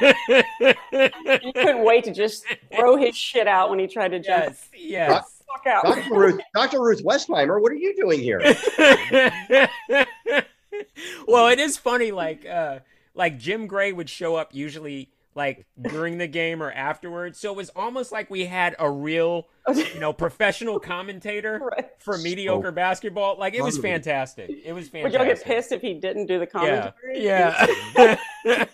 [1.53, 5.09] couldn't wait to just throw his shit out when he tried to jump yes, yes.
[5.39, 5.83] the fuck out.
[5.83, 6.13] Dr.
[6.13, 6.79] Ruth Dr.
[6.79, 8.39] Ruth Westheimer, what are you doing here?
[11.27, 12.11] well, it is funny.
[12.11, 12.79] Like, uh,
[13.15, 17.39] like Jim Gray would show up usually like during the game or afterwards.
[17.39, 21.89] So it was almost like we had a real, you know, professional commentator Right.
[21.99, 23.37] for mediocre basketball.
[23.39, 24.49] Like it was fantastic.
[24.49, 25.03] It was fantastic.
[25.19, 27.23] Would y'all get pissed if he didn't do the commentary?
[27.23, 28.17] yeah.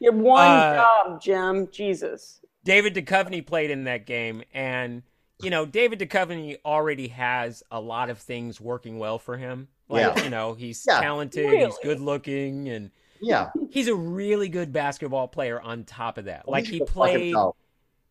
[0.00, 1.68] You have one Uh, job, Jim.
[1.72, 2.40] Jesus.
[2.62, 5.02] David Duchovny played in that game, and
[5.42, 9.68] you know, David Duchovny already has a lot of things working well for him.
[9.88, 10.24] Like, Yeah.
[10.24, 11.00] you know, he's Yeah.
[11.00, 12.90] talented, he's good looking, and
[13.20, 13.50] Yeah.
[13.70, 16.48] he's a really good basketball player on top of that.
[16.48, 17.56] Like He he should go fuck played himself.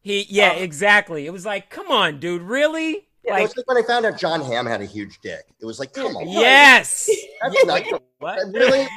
[0.02, 0.62] he yeah, Oh.
[0.62, 1.26] exactly.
[1.26, 3.04] It was like, come on, dude, really?
[3.24, 5.44] It Like, was like when I found out Jon Hamm had a huge dick.
[5.60, 7.10] It was like, come on, yes.
[7.42, 7.84] that's not
[8.20, 8.40] What?
[8.52, 8.88] really.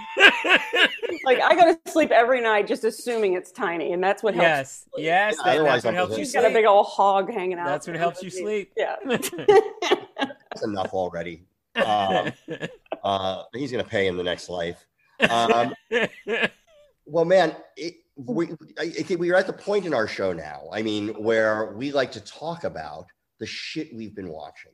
[1.25, 4.47] Like I go to sleep every night just assuming it's tiny, and that's what helps.
[4.47, 4.89] yes.
[4.97, 5.37] Yes.
[5.45, 6.55] Yeah, that- that's what helps you She's got a sleep.
[6.55, 7.67] big old hog hanging out.
[7.67, 8.73] That's what helps you sleep.
[8.77, 8.97] Yeah.
[9.05, 11.45] That's enough already.
[11.77, 12.33] Um,
[13.05, 14.87] uh, he's gonna pay in the next life.
[15.29, 15.75] Um,
[17.07, 18.49] well, man, it, we
[18.79, 20.69] I, I think we are at the point in our show now.
[20.73, 23.07] I mean, where we like to talk about
[23.39, 24.73] the shit we've been watching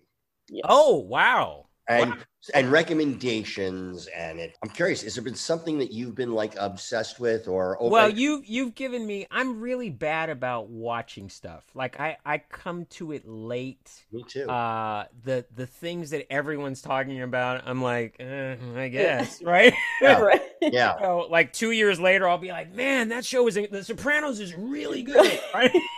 [0.65, 1.67] oh wow.
[1.89, 2.15] and
[2.55, 4.07] and recommendations.
[4.09, 7.79] And it, I'm curious, has there been something that you've been like obsessed with, or
[7.81, 9.27] Well, you you've given me.
[9.31, 11.65] I'm really bad about watching stuff.
[11.75, 14.05] Like I I come to it late.
[14.13, 14.49] me too.
[14.49, 19.75] Uh, the the things that everyone's talking about, I'm like, eh, I guess, right?
[20.01, 20.21] Yeah.
[20.21, 20.43] right.
[20.71, 24.41] Yeah, So, like two years later, I'll be like, man, that show is The Sopranos
[24.41, 25.91] is really good, right?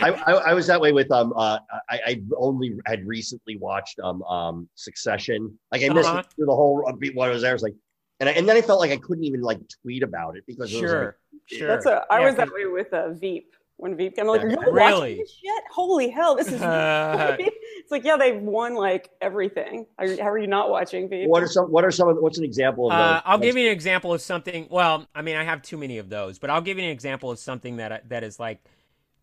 [0.00, 1.58] I, I, I was that way with um uh
[1.88, 6.18] I, I only had recently watched um um Succession like I missed Uh-huh.
[6.18, 7.74] it through the whole uh, what I was there I was like
[8.20, 10.72] and I, and then I felt like I couldn't even like tweet about it because
[10.72, 11.68] it was sure, sure.
[11.68, 12.04] That's a.
[12.10, 13.54] I Yeah, was that way with uh, Veep.
[13.82, 14.50] When Veep came, I'm like, Yeah.
[14.50, 15.00] "You're Really?
[15.00, 15.64] watching this shit?
[15.72, 19.86] Holy hell, this is." Uh, it's like, yeah, they've won like everything.
[19.98, 21.28] How are you not watching Veep?
[21.28, 23.22] what are some what are some of what's an example of Uh, those?
[23.24, 24.68] I'll give you an example of something.
[24.70, 27.32] Well, I mean, I have too many of those, but I'll give you an example
[27.32, 28.62] of something that I, that is like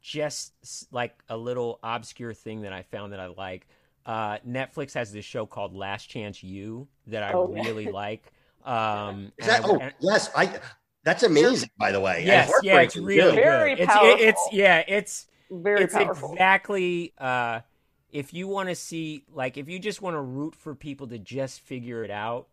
[0.01, 0.53] just
[0.91, 3.65] like a little obscure thing that I found that I like.
[4.05, 7.61] Uh, Netflix has this show called Last Chance U that I Oh, yeah.
[7.63, 8.29] really like.
[8.65, 10.59] Um, Is that, I- oh and- yes I
[11.09, 13.21] that's amazing by the way and yes, yeah, it's really too.
[13.21, 13.35] good.
[13.35, 14.17] Very it's, it- powerful.
[14.19, 16.31] it's yeah, it's Very it's powerful.
[16.33, 17.61] exactly uh,
[18.11, 21.17] if you want to see like if you just want to root for people to
[21.17, 22.47] just figure it out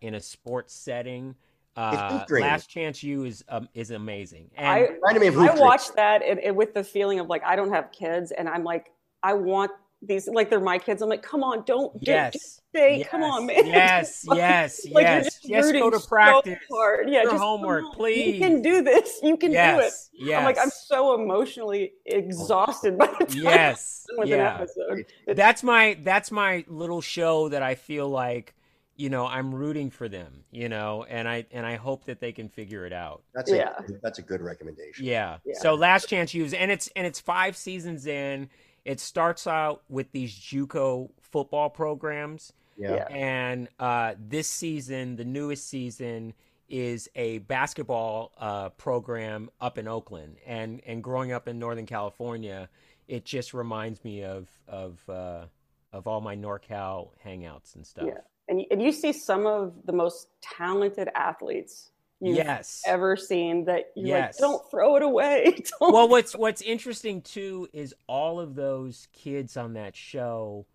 [0.00, 1.34] in a sports setting.
[1.76, 4.50] Uh, Last Chance U is um, is amazing.
[4.56, 7.70] And I Reminded I watched that and, and with the feeling of like I don't
[7.72, 8.90] have kids, and I'm like,
[9.22, 9.70] I want
[10.00, 11.02] these like they're my kids.
[11.02, 12.98] I'm like, come on, don't do- yes, just stay.
[12.98, 13.66] yes, Come on, man.
[13.66, 15.24] Yes, yes, Like you're yes.
[15.24, 16.58] just Just go to so practice.
[16.70, 17.08] hard.
[17.10, 18.34] Yeah, Your just homework, please.
[18.34, 19.18] You can do this.
[19.22, 20.36] You can yes, do it.
[20.36, 24.54] I'm like, I'm so emotionally exhausted by the time yes, I'm with yeah.
[24.56, 24.98] an episode.
[25.00, 28.54] It's- that's my that's my little show that I feel like
[28.96, 32.32] you know I'm rooting for them, you know, and I and I hope that they
[32.32, 33.22] can figure it out.
[33.34, 33.72] that's a Yeah.
[34.02, 35.38] that's a good recommendation Yeah.
[35.44, 35.54] Yeah.
[35.58, 38.48] So last chance use and it's and it's 5 seasons in.
[38.88, 43.06] It starts out with these JUCO football programs yeah, Yeah.
[43.10, 46.32] and uh this season, the newest season
[46.68, 52.68] is a basketball uh program up in Oakland and and growing up in Northern California,
[53.08, 55.44] it just reminds me of of uh
[55.92, 58.06] of all my NorCal hangouts and stuff.
[58.06, 58.20] Yeah.
[58.48, 62.82] And, and you see some of the most talented athletes you've Yes.
[62.86, 64.40] ever seen that you're Yes.
[64.40, 65.44] like, don't throw it away.
[65.80, 70.66] Don't- well, what's what's interesting too is all of those kids on that show.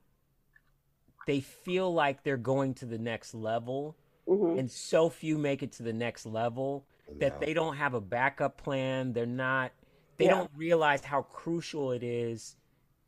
[1.28, 3.96] They feel like they're going to the next level,
[4.28, 4.60] Mhm.
[4.60, 6.86] and so few make it to the next level
[7.20, 9.14] that they don't have a backup plan.
[9.14, 9.72] They're not.
[10.18, 10.32] They Yeah.
[10.32, 12.56] don't realize how crucial it is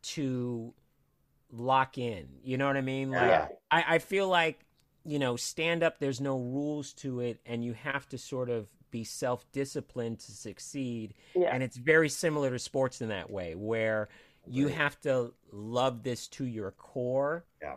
[0.03, 0.73] to
[1.51, 2.27] lock in.
[2.43, 3.11] You know what I mean?
[3.11, 3.47] Like Yeah.
[3.71, 4.64] I, I feel like
[5.05, 5.99] you know stand up.
[5.99, 10.31] There's no rules to it, and you have to sort of be self disciplined to
[10.31, 11.13] succeed.
[11.35, 11.49] Yeah.
[11.53, 14.09] And it's very similar to sports in that way, where
[14.47, 14.75] you Right.
[14.75, 17.45] have to love this to your core.
[17.61, 17.75] Yeah.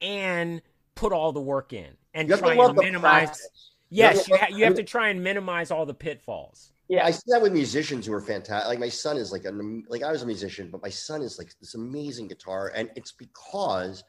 [0.00, 0.60] And
[0.94, 3.28] put all the work in and you try to and minimize.
[3.28, 3.70] practice.
[3.90, 6.72] Yes, you, ha- you have to try and minimize all the pitfalls.
[6.88, 7.04] yeah.
[7.06, 8.68] I see that with musicians who are fantastic.
[8.68, 11.38] Like my son is like an like I was a musician, but my son is
[11.38, 14.04] like this amazing guitar, and it's because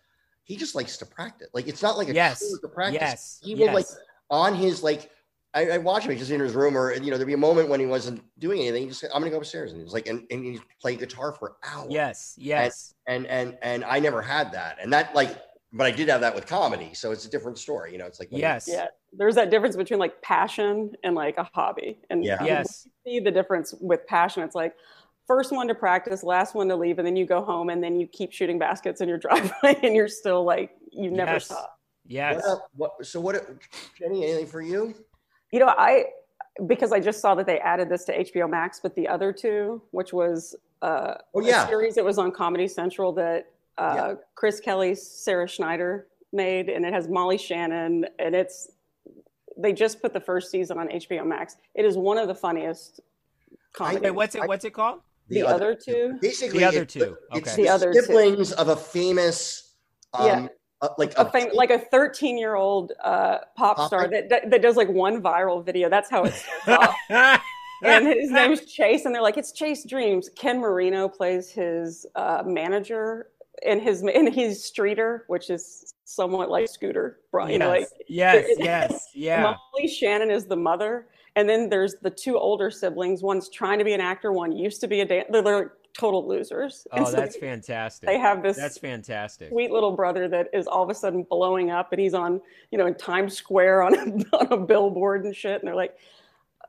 [0.46, 1.50] he just likes to practice.
[1.54, 2.40] Like it's not like a Yes.
[2.40, 3.02] chore to practice.
[3.02, 3.40] Yes.
[3.44, 3.88] He will like
[4.30, 5.12] on his like.
[5.54, 6.12] I, I watch him.
[6.12, 8.22] He's just in his room, or you know, there'd be a moment when he wasn't
[8.40, 8.82] doing anything.
[8.84, 11.32] He just, said, I'm gonna go upstairs, and he's like, and, and he's playing guitar
[11.32, 11.88] for hours.
[11.90, 12.36] Yes.
[12.38, 12.94] Yes.
[13.08, 15.34] and and and I never had that, and that like,
[15.72, 17.94] but I did have that with comedy, so it's a different story.
[17.94, 18.68] You know, it's like Yes.
[18.70, 18.88] yeah.
[19.14, 22.00] There's that difference between like passion and like a hobby.
[22.10, 22.42] And Yeah.
[22.42, 22.86] you Yes.
[23.06, 24.44] see the difference with passion.
[24.44, 24.76] It's like
[25.28, 28.00] first one to practice, last one to leave, and then you go home and then
[28.00, 31.46] you keep shooting baskets in your driveway and you're still like you never Yes.
[31.46, 31.80] stop.
[32.08, 32.44] Yes.
[32.46, 33.36] What, what, so what,
[33.98, 34.24] Jenny?
[34.26, 34.94] Anything for you?
[35.52, 36.06] You know, I
[36.68, 39.82] because I just saw that they added this to HBO Max, but the other two,
[39.92, 43.48] which was uh, Oh yeah, a series that was on Comedy Central that
[43.78, 44.14] uh, Yeah.
[44.36, 48.70] Chris Kelly, Sarah Schneider made, and it has Molly Shannon, and it's
[49.58, 51.58] they just put the first season on HBO Max.
[51.74, 53.00] It is one of the funniest
[53.74, 54.02] comedies.
[54.02, 54.48] Wait, what's it?
[54.48, 55.00] What's it called?
[55.30, 56.18] The, other, two?
[56.22, 57.56] Basically, The other it's two, It's okay.
[57.56, 58.02] the, The other two.
[58.02, 59.74] siblings of a famous,
[60.14, 60.48] um, Yeah.
[60.82, 64.50] uh, like A fam- like a 13 year old uh, pop Pop- star that, that
[64.52, 65.90] that does like one viral video.
[65.90, 67.42] That's how it starts off.
[67.84, 70.30] and his name's Chase, and they're like, it's Chase Dreams.
[70.36, 73.28] Ken Marino plays his uh, manager
[73.66, 77.20] and his and he's Streeter, which is somewhat like Scooter.
[77.32, 79.42] Braun, you know, like yes, yes, yeah.
[79.42, 83.22] Molly Shannon is the mother, and then there's the two older siblings.
[83.24, 84.32] One's trying to be an actor.
[84.32, 85.32] One used to be a dancer.
[85.32, 86.86] They're, they're total losers.
[86.92, 88.08] Oh, and Oh, so that's they- fantastic.
[88.08, 89.50] They have this That's fantastic.
[89.50, 92.78] sweet little brother that is all of a sudden blowing up, and he's on, you
[92.78, 94.02] know, in Times Square on a,
[94.38, 95.60] on a billboard and shit.
[95.62, 95.98] And they're like,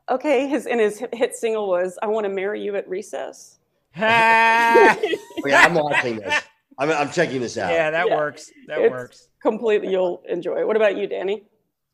[0.09, 3.55] okay, his and his hit single was "I Want to Marry You at Recess."
[3.97, 4.95] Ha!
[5.03, 6.41] Oh, yeah, I'm watching this.
[6.77, 7.71] I'm, I'm checking this out.
[7.73, 8.15] yeah, that Yeah.
[8.15, 8.51] works.
[8.67, 9.29] That It's- works.
[9.41, 10.67] Completely, you'll enjoy it.
[10.67, 11.43] What about you, Danny?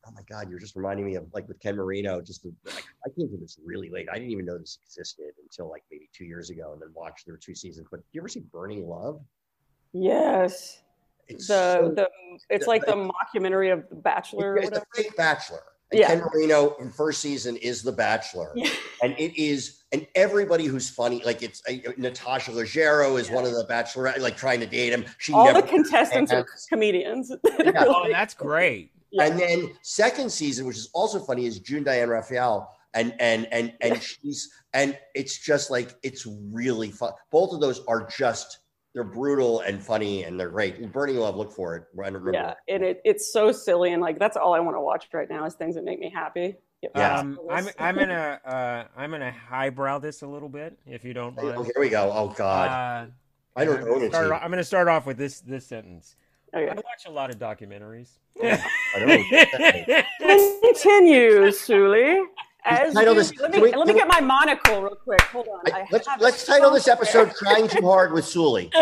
[0.05, 2.19] Oh my God, you're just reminding me of like with Ken Marino.
[2.21, 4.07] Just the, like, I came to this really late.
[4.11, 7.25] I didn't even know this existed until like maybe two years ago, and then watched
[7.25, 7.87] there were two seasons.
[7.89, 9.21] But do you ever see Burning Love?
[9.93, 10.81] Yes,
[11.27, 12.09] It's the so- the
[12.49, 12.91] it's the- like the
[13.35, 14.87] mockumentary of The Bachelor or it's the whatever.
[14.95, 15.63] fake Bachelor.
[15.91, 16.07] And Yeah.
[16.07, 18.69] Ken Marino in first season is the Bachelor, Yeah.
[19.03, 23.51] and it is, and everybody who's funny, like it's uh, Natasha Leggero is one of
[23.51, 25.05] the Bachelorette, like trying to date him.
[25.19, 26.65] She All never the contestants are has.
[26.67, 27.31] comedians.
[27.59, 27.85] Yeah.
[27.87, 28.91] Oh, that's great.
[29.13, 29.25] Yeah.
[29.25, 33.73] And then second season, which is also funny, is June Diane Raphael, and and and
[33.81, 37.11] and she's and it's just like it's really fun.
[37.31, 38.59] Both of those are just
[38.95, 40.91] they're brutal and funny, and they're great.
[40.91, 41.83] Burning Love, look for it.
[41.97, 42.31] I remember.
[42.33, 45.29] yeah, and it, it's so silly and like that's all I want to watch right
[45.29, 46.57] now is things that make me happy.
[46.95, 47.19] Yeah.
[47.19, 51.37] Um, I'm I'm gonna uh, I'm gonna highbrow this a little bit if you don't
[51.39, 51.65] Oh, mind.
[51.65, 52.11] here we go.
[52.13, 52.69] Oh God,
[53.07, 53.11] Uh,
[53.55, 56.15] I don't I'm own gonna start, I'm gonna start off with this this sentence.
[56.53, 56.69] Okay.
[56.69, 58.09] I watch a lot of documentaries.
[58.43, 60.59] I don't own.
[60.61, 62.19] Continue, Suli.
[62.65, 65.21] As title you- this- let me we- let me get my monocle real quick.
[65.23, 65.59] Hold on.
[65.73, 67.01] I- I let's let's title this somewhere.
[67.03, 68.71] episode "Trying Too Hard" with Suli.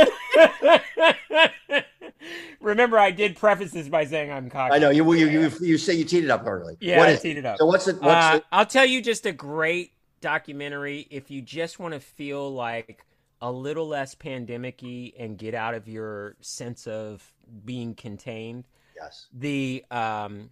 [2.60, 4.76] Remember, I did preface this by saying I'm cocky.
[4.76, 6.78] I know you you you, you say you teed it up early.
[6.80, 7.22] Yeah, What I is it?
[7.24, 7.58] teed it up.
[7.58, 7.96] So what's it?
[8.02, 8.46] What's Uh, it?
[8.52, 13.04] I'll tell you just a great documentary if you just want to feel like
[13.42, 17.34] a little less pandemic-y and get out of your sense of
[17.66, 18.66] being contained.
[19.02, 19.28] Yes.
[19.34, 20.50] The um,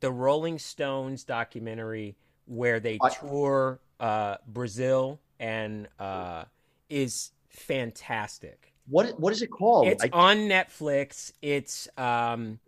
[0.00, 6.44] the Rolling Stones documentary where they I- tour uh, Brazil and uh,
[6.88, 8.72] is fantastic.
[8.88, 9.88] What what is it called?
[9.88, 11.32] It's I- on Netflix.
[11.42, 12.58] It's um,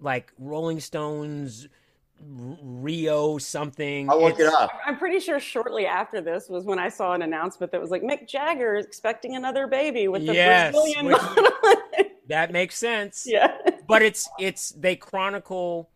[0.00, 1.68] like Rolling Stones
[2.22, 4.10] Rio something.
[4.10, 4.70] I'll look it It's- up.
[4.84, 8.02] I'm pretty sure shortly after this was when I saw an announcement that was like
[8.02, 11.06] Mick Jagger is expecting another baby with the Yes, Brazilian.
[11.06, 13.26] which- That makes sense.
[13.26, 13.56] yeah.
[13.90, 15.90] But it's it's they chronicle,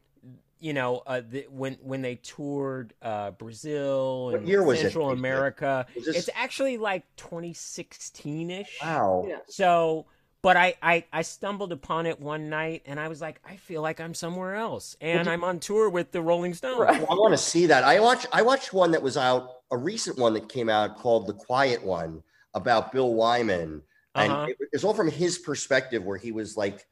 [0.60, 5.08] you know, uh, the, when when they toured uh, Brazil and year was it Central
[5.08, 5.18] they did?
[5.20, 5.86] America.
[5.96, 8.78] Was this- It's actually like 2016 ish.
[8.82, 9.24] Wow.
[9.28, 9.38] Yeah.
[9.48, 10.06] So,
[10.42, 13.80] but I, I I stumbled upon it one night and I was like, I feel
[13.82, 16.80] like I'm somewhere else, and I'm on tour with the Rolling Stones.
[16.80, 16.98] Right.
[17.00, 17.84] Well, I want to see that.
[17.84, 21.26] I watched I watched one that was out, a recent one that came out called
[21.26, 22.22] The Quiet One
[22.54, 23.82] about Bill Wyman.
[24.16, 24.46] And Uh-huh.
[24.50, 26.86] it, it's all from his perspective where he was like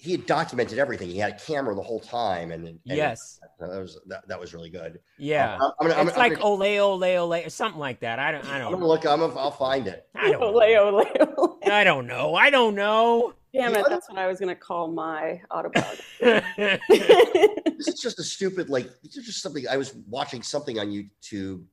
[0.00, 1.10] he had documented everything.
[1.10, 3.38] He had a camera the whole time and, and Yes.
[3.58, 4.98] that was that, that was really good.
[5.18, 5.58] Yeah.
[5.60, 8.18] Uh, I'm gonna, I'm it's like I'm gonna, ole ole ole, something like that.
[8.18, 8.46] I don't.
[8.46, 8.72] I I'm don't.
[8.72, 9.04] gonna look.
[9.04, 10.06] I'm gonna, I'll find it.
[10.14, 10.42] I don't.
[10.42, 11.04] Ole, ole,
[11.36, 11.58] ole.
[11.70, 12.34] I don't know.
[12.34, 13.34] I don't know.
[13.52, 16.04] Damn it, that's what I was going to call my autobiography.
[16.88, 18.88] This is just a stupid like.
[19.02, 21.64] This is just something I was watching something on YouTube.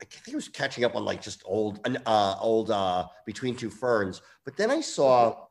[0.00, 3.68] I think I was catching up on like just old, uh, old uh, Between Two
[3.70, 4.22] Ferns.
[4.44, 5.47] But then I saw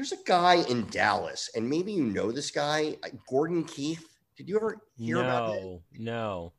[0.00, 4.02] there's a guy in Dallas, and maybe you know this guy, uh, Gordon Keith.
[4.34, 5.62] Did you ever hear about it?
[5.62, 5.82] no.
[5.98, 6.52] No.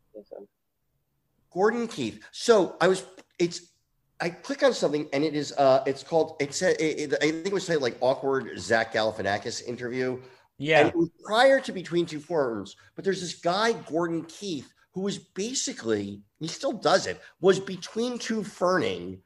[1.51, 2.23] Gordon Keith.
[2.31, 3.03] So I was.
[3.39, 3.71] It's.
[4.19, 5.53] I click on something, and it is.
[5.53, 6.35] Uh, it's called.
[6.39, 6.61] It's.
[6.61, 10.13] a- It, it, I think it was like awkward Zach Galifianakis interview.
[10.13, 10.21] And
[10.59, 10.85] Yeah.
[10.85, 15.17] it was prior to Between Two Ferns, but there's this guy, Gordon Keith, who was
[15.17, 19.23] basically, he still does it, was between two ferning.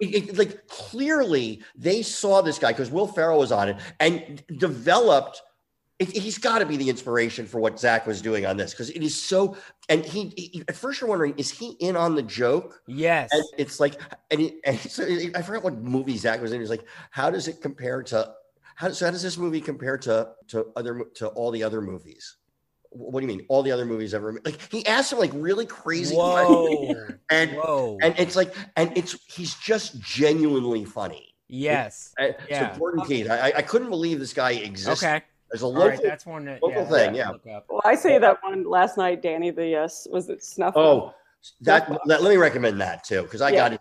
[0.00, 4.42] It- it- like clearly they saw this guy because Will Ferrell was on it and
[4.58, 5.40] developed.
[6.00, 8.90] It, he's got to be the inspiration for what Zach was doing on this because
[8.90, 9.56] it is so.
[9.88, 12.82] And he, he- at first you're wondering, is he in on the joke?
[12.88, 13.30] Yes.
[13.32, 14.00] And it's like,
[14.32, 15.04] and, it, and so
[15.36, 16.58] I forgot what movie Zach was in.
[16.60, 18.34] He's like, how does it compare to
[18.74, 22.38] how, so how does this movie compare to to other to all the other movies?
[22.94, 23.44] Wh- What do you mean?
[23.48, 24.40] All the other movies ever?
[24.44, 26.94] Like he asked him like really crazy Whoa.
[27.30, 27.98] and Whoa.
[28.02, 31.34] and it's like and it's he's just genuinely funny.
[31.48, 32.14] yes.
[32.18, 32.72] And Yeah.
[32.72, 35.22] So Gordon Keith, I, I- I couldn't believe this guy exists Okay.
[35.52, 35.88] as a local.
[35.90, 36.00] right.
[36.02, 36.62] That's one that.
[36.62, 37.60] local yeah, thing, I'll yeah.
[37.68, 39.50] Well, I say that one last night, Danny.
[39.50, 40.74] The uh, s- was it Snuff?
[40.76, 41.12] oh,
[41.60, 43.68] that, that let me recommend that too because I Yeah.
[43.68, 43.80] got it.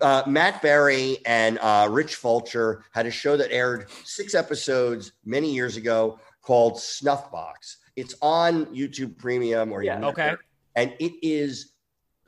[0.00, 5.52] Uh, Matt Berry and uh, Rich Fulcher had a show that aired six episodes many
[5.52, 7.76] years ago called Snuff Box.
[7.96, 10.04] It's on YouTube Premium or Yeah.
[10.06, 10.34] Okay.
[10.74, 11.72] and it is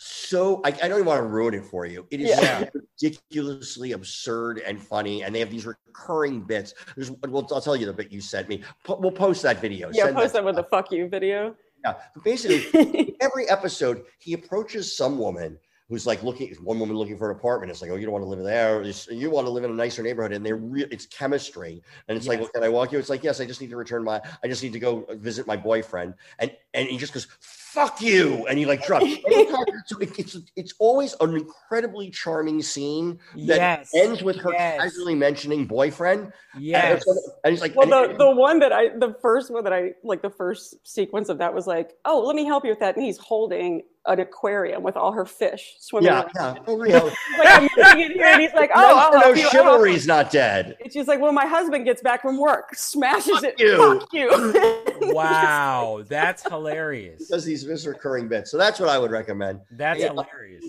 [0.00, 2.06] so I, I don't even want to ruin it for you.
[2.10, 2.60] It is Yeah.
[2.60, 2.68] so
[3.02, 6.72] ridiculously absurd and funny, and they have these recurring bits.
[6.94, 8.62] There's, well, I'll tell you the bit you sent me.
[8.84, 9.90] Po- we'll post that video.
[9.92, 11.56] Yeah, Send post that with the fuck you video.
[11.84, 15.58] Yeah, but basically, every episode he approaches some woman
[15.88, 17.70] who's like looking one woman looking for an apartment.
[17.70, 18.82] It's like oh you don't want to live there.
[19.10, 21.82] You want to live in a nicer neighborhood and they're real it's chemistry.
[22.08, 22.98] And it's like well, can i walk you?
[22.98, 25.46] It's like yes i just need to return my i just need to go visit
[25.46, 26.14] my boyfriend.
[26.38, 27.26] And and he just goes
[27.72, 29.04] fuck you and he like drops
[29.86, 33.90] so it, it's it's always an incredibly charming scene that Yes.
[33.94, 34.80] ends with her Yes.
[34.80, 37.06] casually mentioning boyfriend Yes.
[37.06, 39.72] and, and he's like Well, and- the the one that I the first one that
[39.72, 42.80] I like the first sequence of that was like, oh, let me help you with
[42.80, 46.06] that, and he's holding an aquarium with all her fish swimming.
[46.10, 46.56] yeah around.
[46.56, 46.82] yeah oh.
[47.10, 50.06] He's like, I'm missing here, and he's like, oh, no, I'll no help you chivalry's
[50.06, 53.60] not dead And she's like, well, my husband gets back from work, smashes Fuck it,
[53.60, 53.76] you.
[54.00, 54.88] fuck you.
[55.14, 57.28] Wow, that's hilarious.
[57.28, 58.48] does these this recurring bit.
[58.48, 59.60] So that's what I would recommend.
[59.70, 60.08] That's Yeah.
[60.08, 60.64] hilarious.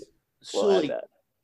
[0.54, 1.00] Well, Suli, uh,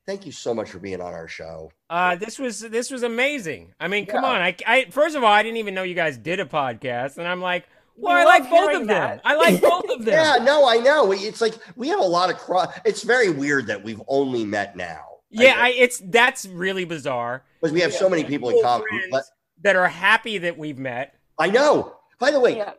[0.07, 1.71] thank you so much for being on our show.
[1.91, 3.75] Uh, this was this was amazing.
[3.81, 4.41] I mean, come on.
[4.41, 7.27] I, I first of all, I didn't even know you guys did a podcast, and
[7.27, 8.87] I'm like, well, We I like both of them.
[8.89, 9.21] that.
[9.25, 10.15] I like both of them.
[10.15, 11.13] Yeah, no, I know.
[11.13, 12.69] It's like we have a lot of cross.
[12.85, 15.03] It's very weird that we've only met now.
[15.31, 17.43] Yeah, I, it's that's really bizarre.
[17.61, 18.87] because we have so many people in common.
[19.11, 19.25] But
[19.63, 21.15] that are happy that we've met.
[21.39, 21.95] I know.
[22.19, 22.73] By the way, Yeah.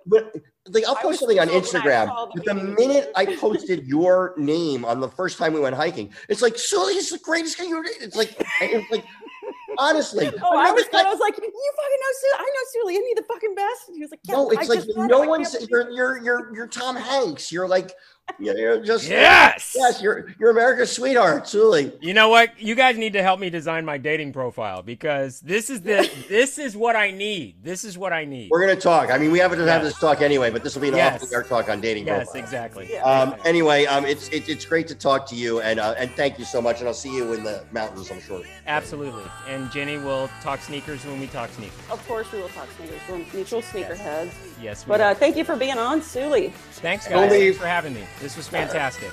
[0.70, 2.08] Like I'll post something on I Instagram.
[2.08, 6.14] the But the minute I posted your name on the first time we went hiking,
[6.30, 7.88] it's like Suli is the greatest guy you ever.
[8.02, 9.06] It's like it's like
[9.78, 10.30] honestly.
[10.44, 12.32] Oh, I was, not- I was like, you fucking know Sue.
[12.38, 12.94] I know Suli.
[12.96, 13.88] Isn't he the fucking best?
[13.88, 15.56] And he was like, yeah, No, I it's like no one's.
[15.70, 17.52] You're you're you're you're Tom Hanks.
[17.52, 17.92] You're like
[18.40, 19.74] you're just Yes.
[19.76, 20.02] yes.
[20.02, 21.92] You're you're America's sweetheart, Suli.
[22.02, 22.60] You know what?
[22.62, 26.58] You guys need to help me design my dating profile because this is the this
[26.60, 27.64] is what I need.
[27.64, 28.50] This is what I need.
[28.52, 29.10] We're gonna talk.
[29.12, 31.24] I mean, we haven't to have this talk anyway, but this will be an Yes.
[31.24, 32.06] off the air talk on dating.
[32.08, 32.44] Yes, profiles.
[32.44, 32.90] exactly.
[32.92, 33.04] Yeah.
[33.04, 36.38] Um, anyway, um, it's it, it's great to talk to you, and uh, and thank
[36.38, 38.12] you so much, and I'll see you in the mountains.
[38.12, 38.42] I'm sure.
[38.68, 39.24] Absolutely.
[39.48, 41.74] And Jenny will talk sneakers when we talk sneakers.
[41.90, 43.00] Of course, we will talk sneakers.
[43.10, 44.32] We're mutual sneakerheads.
[44.62, 45.08] Yes, we But will.
[45.08, 46.54] uh, thank you for being on, Suli.
[46.74, 47.30] Thanks, guys.
[47.30, 48.04] Thanks for having me.
[48.20, 49.12] This was fantastic.